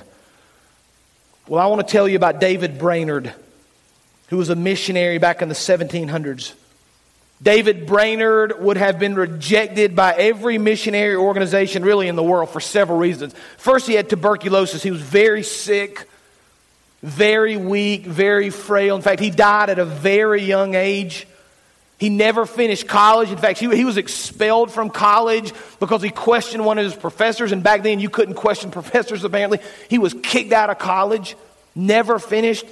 Well, 1.48 1.64
I 1.64 1.66
want 1.66 1.88
to 1.88 1.92
tell 1.92 2.08
you 2.08 2.18
about 2.18 2.40
David 2.40 2.78
Brainerd, 2.78 3.34
who 4.28 4.38
was 4.38 4.50
a 4.50 4.56
missionary 4.56 5.18
back 5.18 5.42
in 5.42 5.50
the 5.50 5.56
1700s. 5.56 6.54
David 7.42 7.86
Brainerd 7.86 8.62
would 8.62 8.76
have 8.76 9.00
been 9.00 9.16
rejected 9.16 9.96
by 9.96 10.14
every 10.14 10.58
missionary 10.58 11.16
organization 11.16 11.84
really 11.84 12.10
in 12.10 12.16
the 12.16 12.24
world 12.24 12.50
for 12.50 12.60
several 12.60 12.98
reasons. 12.98 13.34
First, 13.58 13.88
he 13.88 13.94
had 13.94 14.10
tuberculosis. 14.10 14.84
He 14.84 14.92
was 14.92 15.02
very 15.02 15.44
sick, 15.44 16.08
very 17.02 17.56
weak, 17.56 18.06
very 18.06 18.50
frail. 18.50 18.98
In 18.98 19.02
fact, 19.02 19.22
he 19.22 19.30
died 19.30 19.70
at 19.70 19.80
a 19.80 19.86
very 19.86 20.44
young 20.44 20.76
age. 20.76 21.28
He 21.98 22.10
never 22.10 22.46
finished 22.46 22.88
college. 22.88 23.30
In 23.30 23.38
fact, 23.38 23.60
he, 23.60 23.74
he 23.74 23.86
was 23.86 23.98
expelled 23.98 24.72
from 24.72 24.90
college 24.90 25.54
because 25.80 26.02
he 26.02 26.10
questioned 26.10 26.66
one 26.66 26.78
of 26.78 26.84
his 26.84 26.96
professors. 26.96 27.54
And 27.54 27.64
back 27.64 27.84
then, 27.84 28.02
you 28.02 28.10
couldn't 28.10 28.36
question 28.36 28.72
professors, 28.80 29.24
apparently. 29.24 29.60
He 29.90 29.98
was 29.98 30.14
kicked 30.24 30.52
out 30.52 30.70
of 30.70 30.78
college, 30.78 31.38
never 31.74 32.20
finished. 32.20 32.66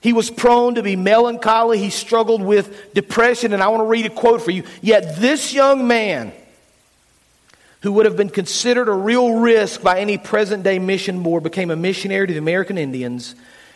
He 0.00 0.12
was 0.12 0.30
prone 0.30 0.76
to 0.76 0.82
be 0.82 0.96
melancholy. 0.96 1.78
He 1.78 1.90
struggled 1.90 2.42
with 2.42 2.94
depression. 2.94 3.52
And 3.52 3.62
I 3.62 3.68
want 3.68 3.80
to 3.80 3.86
read 3.86 4.06
a 4.06 4.10
quote 4.10 4.42
for 4.42 4.50
you. 4.50 4.64
Yet 4.80 5.16
this 5.16 5.52
young 5.52 5.86
man, 5.86 6.32
who 7.82 7.92
would 7.92 8.06
have 8.06 8.16
been 8.16 8.30
considered 8.30 8.88
a 8.88 8.92
real 8.92 9.34
risk 9.34 9.82
by 9.82 10.00
any 10.00 10.18
present 10.18 10.62
day 10.62 10.78
mission 10.78 11.22
board, 11.22 11.42
became 11.42 11.70
a 11.70 11.76
missionary 11.76 12.26
to 12.26 12.32
the 12.32 12.38
American 12.38 12.78
Indians 12.78 13.34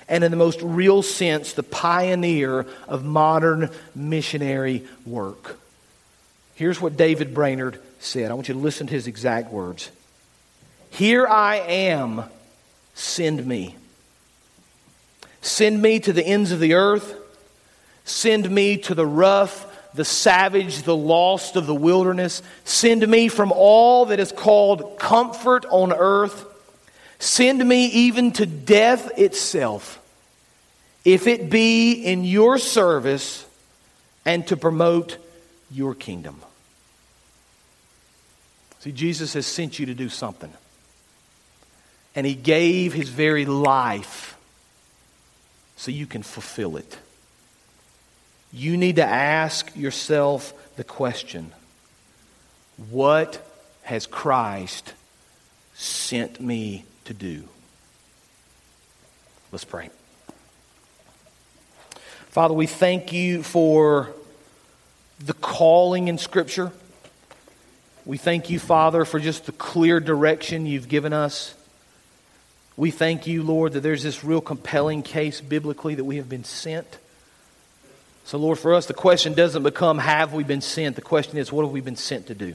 and, 0.09 0.23
in 0.25 0.31
the 0.31 0.37
most 0.37 0.61
real 0.63 1.03
sense, 1.03 1.55
the 1.55 1.63
pioneer 1.63 2.67
of 2.87 3.05
modern 3.05 3.71
missionary 3.95 4.85
work. 5.07 5.59
Here's 6.55 6.81
what 6.81 6.97
David 6.97 7.35
Brainerd 7.35 7.81
said. 7.99 8.31
I 8.31 8.35
want 8.35 8.49
you 8.49 8.55
to 8.55 8.61
listen 8.61 8.87
to 8.87 8.93
his 8.93 9.07
exact 9.07 9.53
words 9.53 9.91
Here 10.91 11.27
I 11.27 11.57
am, 11.57 12.25
send 12.95 13.45
me. 13.45 13.77
Send 15.43 15.83
me 15.83 15.99
to 16.01 16.13
the 16.13 16.25
ends 16.25 16.53
of 16.53 16.61
the 16.61 16.75
earth. 16.75 17.17
Send 18.05 18.51
me 18.51 18.79
to 18.79 18.95
the 18.95 19.07
rough, 19.07 19.67
the 19.93 20.05
savage, 20.05 20.83
the 20.83 20.97
lost 20.97 21.57
of 21.57 21.67
the 21.67 21.75
wilderness. 21.75 22.43
Send 22.65 23.07
me 23.07 23.29
from 23.29 23.53
all 23.53 24.07
that 24.07 24.21
is 24.21 24.33
called 24.33 24.99
comfort 24.99 25.67
on 25.69 25.93
earth. 25.93 26.47
Send 27.19 27.69
me 27.69 27.87
even 27.87 28.33
to 28.33 28.47
death 28.47 29.17
itself, 29.19 30.01
if 31.05 31.27
it 31.27 31.51
be 31.51 31.93
in 31.93 32.25
your 32.25 32.59
service 32.59 33.45
and 34.25 34.47
to 34.47 34.57
promote 34.57 35.19
your 35.71 35.95
kingdom. 35.95 36.41
See, 38.81 38.93
Jesus 38.93 39.35
has 39.35 39.47
sent 39.47 39.79
you 39.79 39.87
to 39.87 39.95
do 39.95 40.09
something. 40.09 40.53
And 42.15 42.27
he 42.27 42.35
gave 42.35 42.93
his 42.93 43.09
very 43.09 43.47
life 43.47 44.32
so 45.83 45.91
you 45.91 46.07
can 46.07 46.23
fulfill 46.23 46.77
it. 46.77 46.97
You 48.53 48.77
need 48.77 48.97
to 48.97 49.05
ask 49.05 49.75
yourself 49.75 50.55
the 50.77 50.85
question 50.85 51.51
what 52.89 53.45
has 53.83 54.07
Christ 54.07 54.95
sent 55.75 56.41
me 56.41 56.85
to 57.07 57.15
do? 57.15 57.49
Let's 59.51 59.65
pray. 59.65 59.91
Father, 62.29 62.55
we 62.55 62.69
thank 62.69 63.13
you 63.13 63.43
for 63.43 64.11
the 65.19 65.35
calling 65.35 66.07
in 66.07 66.17
Scripture. 66.17 66.71
We 68.05 68.19
thank 68.19 68.51
you, 68.51 68.61
Father, 68.61 69.05
for 69.05 69.19
just 69.19 69.47
the 69.47 69.53
clear 69.53 69.99
direction 69.99 70.65
you've 70.65 70.89
given 70.89 71.13
us. 71.13 71.57
We 72.77 72.91
thank 72.91 73.27
you, 73.27 73.43
Lord, 73.43 73.75
that 73.75 73.81
there's 73.81 74.03
this 74.03 74.25
real 74.25 74.41
compelling 74.41 75.03
case 75.03 75.41
biblically 75.41 75.95
that 75.97 76.05
we 76.05 76.17
have 76.17 76.29
been 76.29 76.45
sent. 76.45 76.87
So, 78.25 78.39
Lord, 78.39 78.59
for 78.59 78.75
us, 78.75 78.87
the 78.87 78.95
question 78.95 79.35
doesn't 79.35 79.63
become, 79.63 79.99
have 79.99 80.33
we 80.33 80.45
been 80.45 80.61
sent? 80.61 80.97
The 80.97 81.03
question 81.03 81.39
is, 81.39 81.53
what 81.53 81.63
have 81.65 81.73
we 81.73 81.81
been 81.81 81.97
sent 81.97 82.29
to 82.29 82.35
do? 82.35 82.55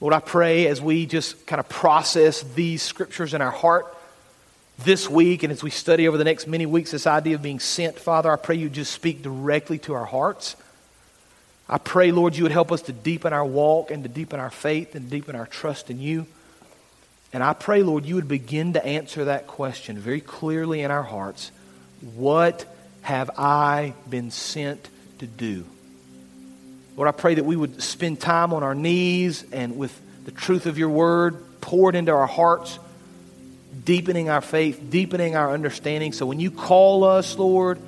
Lord, 0.00 0.14
I 0.14 0.20
pray 0.20 0.66
as 0.66 0.80
we 0.80 1.06
just 1.06 1.46
kind 1.46 1.60
of 1.60 1.68
process 1.68 2.42
these 2.42 2.82
scriptures 2.82 3.34
in 3.34 3.40
our 3.40 3.50
heart 3.50 3.96
this 4.84 5.08
week 5.08 5.42
and 5.42 5.52
as 5.52 5.62
we 5.62 5.70
study 5.70 6.06
over 6.06 6.16
the 6.16 6.24
next 6.24 6.46
many 6.46 6.66
weeks 6.66 6.92
this 6.92 7.06
idea 7.06 7.34
of 7.34 7.42
being 7.42 7.58
sent, 7.58 7.98
Father, 7.98 8.30
I 8.30 8.36
pray 8.36 8.56
you 8.56 8.68
just 8.68 8.92
speak 8.92 9.22
directly 9.22 9.78
to 9.80 9.94
our 9.94 10.04
hearts. 10.04 10.54
I 11.68 11.78
pray, 11.78 12.12
Lord, 12.12 12.36
you 12.36 12.44
would 12.44 12.52
help 12.52 12.70
us 12.70 12.82
to 12.82 12.92
deepen 12.92 13.32
our 13.32 13.44
walk 13.44 13.90
and 13.90 14.02
to 14.04 14.08
deepen 14.08 14.38
our 14.38 14.50
faith 14.50 14.94
and 14.94 15.10
deepen 15.10 15.34
our 15.34 15.46
trust 15.46 15.90
in 15.90 16.00
you. 16.00 16.26
And 17.32 17.42
I 17.42 17.52
pray, 17.52 17.82
Lord, 17.82 18.06
you 18.06 18.14
would 18.14 18.28
begin 18.28 18.72
to 18.72 18.84
answer 18.84 19.26
that 19.26 19.46
question 19.46 19.98
very 19.98 20.20
clearly 20.20 20.80
in 20.80 20.90
our 20.90 21.02
hearts. 21.02 21.50
What 22.14 22.64
have 23.02 23.30
I 23.38 23.94
been 24.08 24.30
sent 24.30 24.88
to 25.18 25.26
do? 25.26 25.64
Lord, 26.96 27.08
I 27.08 27.12
pray 27.12 27.34
that 27.34 27.44
we 27.44 27.54
would 27.54 27.82
spend 27.82 28.20
time 28.20 28.52
on 28.52 28.62
our 28.62 28.74
knees 28.74 29.44
and 29.52 29.78
with 29.78 29.98
the 30.24 30.30
truth 30.32 30.66
of 30.66 30.78
your 30.78 30.88
word 30.88 31.60
poured 31.60 31.94
into 31.94 32.12
our 32.12 32.26
hearts, 32.26 32.78
deepening 33.84 34.28
our 34.28 34.40
faith, 34.40 34.90
deepening 34.90 35.36
our 35.36 35.52
understanding. 35.52 36.12
So 36.12 36.26
when 36.26 36.40
you 36.40 36.50
call 36.50 37.04
us, 37.04 37.36
Lord, 37.38 37.78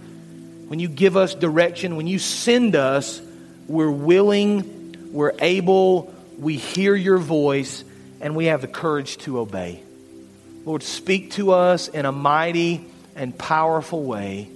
when 0.68 0.78
you 0.78 0.88
give 0.88 1.16
us 1.16 1.34
direction, 1.34 1.96
when 1.96 2.06
you 2.06 2.18
send 2.18 2.76
us, 2.76 3.20
we're 3.66 3.90
willing, 3.90 5.12
we're 5.12 5.32
able, 5.40 6.14
we 6.38 6.56
hear 6.56 6.94
your 6.94 7.18
voice, 7.18 7.84
and 8.20 8.36
we 8.36 8.46
have 8.46 8.60
the 8.60 8.68
courage 8.68 9.16
to 9.18 9.38
obey. 9.38 9.82
Lord, 10.64 10.82
speak 10.82 11.32
to 11.32 11.52
us 11.52 11.88
in 11.88 12.04
a 12.06 12.12
mighty 12.12 12.84
and 13.16 13.36
powerful 13.36 14.02
way. 14.02 14.48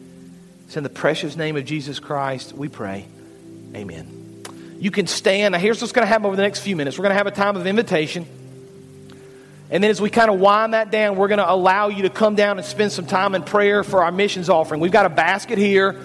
It's 0.67 0.77
in 0.77 0.83
the 0.83 0.91
precious 0.91 1.37
name 1.37 1.57
of 1.57 1.65
Jesus 1.65 1.99
Christ 1.99 2.53
we 2.53 2.69
pray. 2.69 3.07
Amen. 3.75 4.43
You 4.79 4.91
can 4.91 5.07
stand. 5.07 5.53
Now, 5.53 5.59
here's 5.59 5.81
what's 5.81 5.93
going 5.93 6.05
to 6.05 6.09
happen 6.09 6.27
over 6.27 6.37
the 6.37 6.43
next 6.43 6.61
few 6.61 6.77
minutes. 6.77 6.99
We're 6.99 7.05
going 7.05 7.12
to 7.12 7.19
have 7.19 7.27
a 7.27 7.31
time 7.31 7.57
of 7.57 7.67
invitation. 7.67 8.27
And 9.71 9.83
then 9.83 9.91
as 9.91 10.01
we 10.01 10.11
kind 10.11 10.31
of 10.31 10.39
wind 10.39 10.75
that 10.75 10.91
down, 10.91 11.17
we're 11.17 11.29
going 11.29 11.39
to 11.39 11.51
allow 11.51 11.89
you 11.89 12.03
to 12.03 12.11
come 12.11 12.35
down 12.35 12.59
and 12.59 12.67
spend 12.67 12.93
some 12.93 13.07
time 13.07 13.35
in 13.35 13.43
prayer 13.43 13.83
for 13.83 14.05
our 14.05 14.12
missions 14.12 14.51
offering. 14.51 14.81
We've 14.81 14.93
got 14.93 15.07
a 15.07 15.11
basket 15.11 15.59
here. 15.59 15.99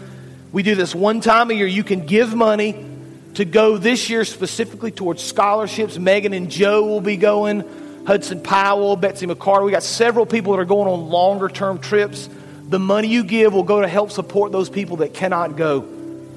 We 0.51 0.63
do 0.63 0.75
this 0.75 0.95
one 0.95 1.21
time 1.21 1.51
a 1.51 1.53
year. 1.53 1.67
You 1.67 1.83
can 1.83 2.05
give 2.05 2.33
money 2.33 2.88
to 3.35 3.45
go 3.45 3.77
this 3.77 4.09
year 4.09 4.25
specifically 4.25 4.91
towards 4.91 5.21
scholarships. 5.23 5.97
Megan 5.97 6.33
and 6.33 6.49
Joe 6.49 6.85
will 6.85 7.01
be 7.01 7.17
going. 7.17 7.63
Hudson 8.05 8.41
Powell, 8.41 8.95
Betsy 8.95 9.27
McCarter. 9.27 9.65
We 9.65 9.71
got 9.71 9.83
several 9.83 10.25
people 10.25 10.53
that 10.53 10.59
are 10.59 10.65
going 10.65 10.87
on 10.87 11.09
longer 11.09 11.47
term 11.47 11.79
trips. 11.79 12.29
The 12.69 12.79
money 12.79 13.07
you 13.07 13.23
give 13.23 13.53
will 13.53 13.63
go 13.63 13.81
to 13.81 13.87
help 13.87 14.11
support 14.11 14.51
those 14.51 14.69
people 14.69 14.97
that 14.97 15.13
cannot 15.13 15.55
go. 15.57 15.87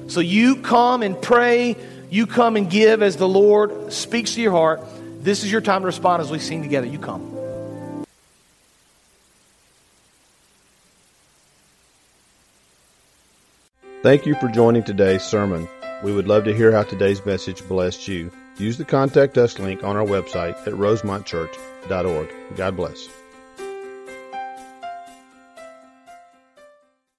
So 0.07 0.19
you 0.19 0.57
come 0.57 1.01
and 1.01 1.19
pray. 1.19 1.75
You 2.09 2.27
come 2.27 2.57
and 2.57 2.69
give 2.69 3.01
as 3.01 3.17
the 3.17 3.27
Lord 3.27 3.91
speaks 3.91 4.35
to 4.35 4.41
your 4.41 4.51
heart. 4.51 4.81
This 5.21 5.43
is 5.43 5.51
your 5.51 5.61
time 5.61 5.81
to 5.81 5.87
respond 5.87 6.21
as 6.21 6.29
we 6.29 6.39
sing 6.39 6.61
together. 6.61 6.85
You 6.85 6.99
come. 6.99 7.29
Thank 14.03 14.25
you 14.25 14.35
for 14.35 14.49
joining 14.49 14.83
today's 14.83 15.23
sermon. 15.23 15.67
We 16.03 16.11
would 16.11 16.27
love 16.27 16.43
to 16.43 16.53
hear 16.53 16.71
how 16.71 16.83
today's 16.83 17.25
message 17.25 17.65
blessed 17.67 18.09
you. 18.09 18.29
Use 18.57 18.77
the 18.77 18.83
contact 18.85 19.37
us 19.37 19.57
link 19.57 19.83
on 19.83 19.95
our 19.95 20.05
website 20.05 20.55
at 20.67 20.73
rosemontchurch.org. 20.73 22.29
God 22.57 22.75
bless. 22.75 23.22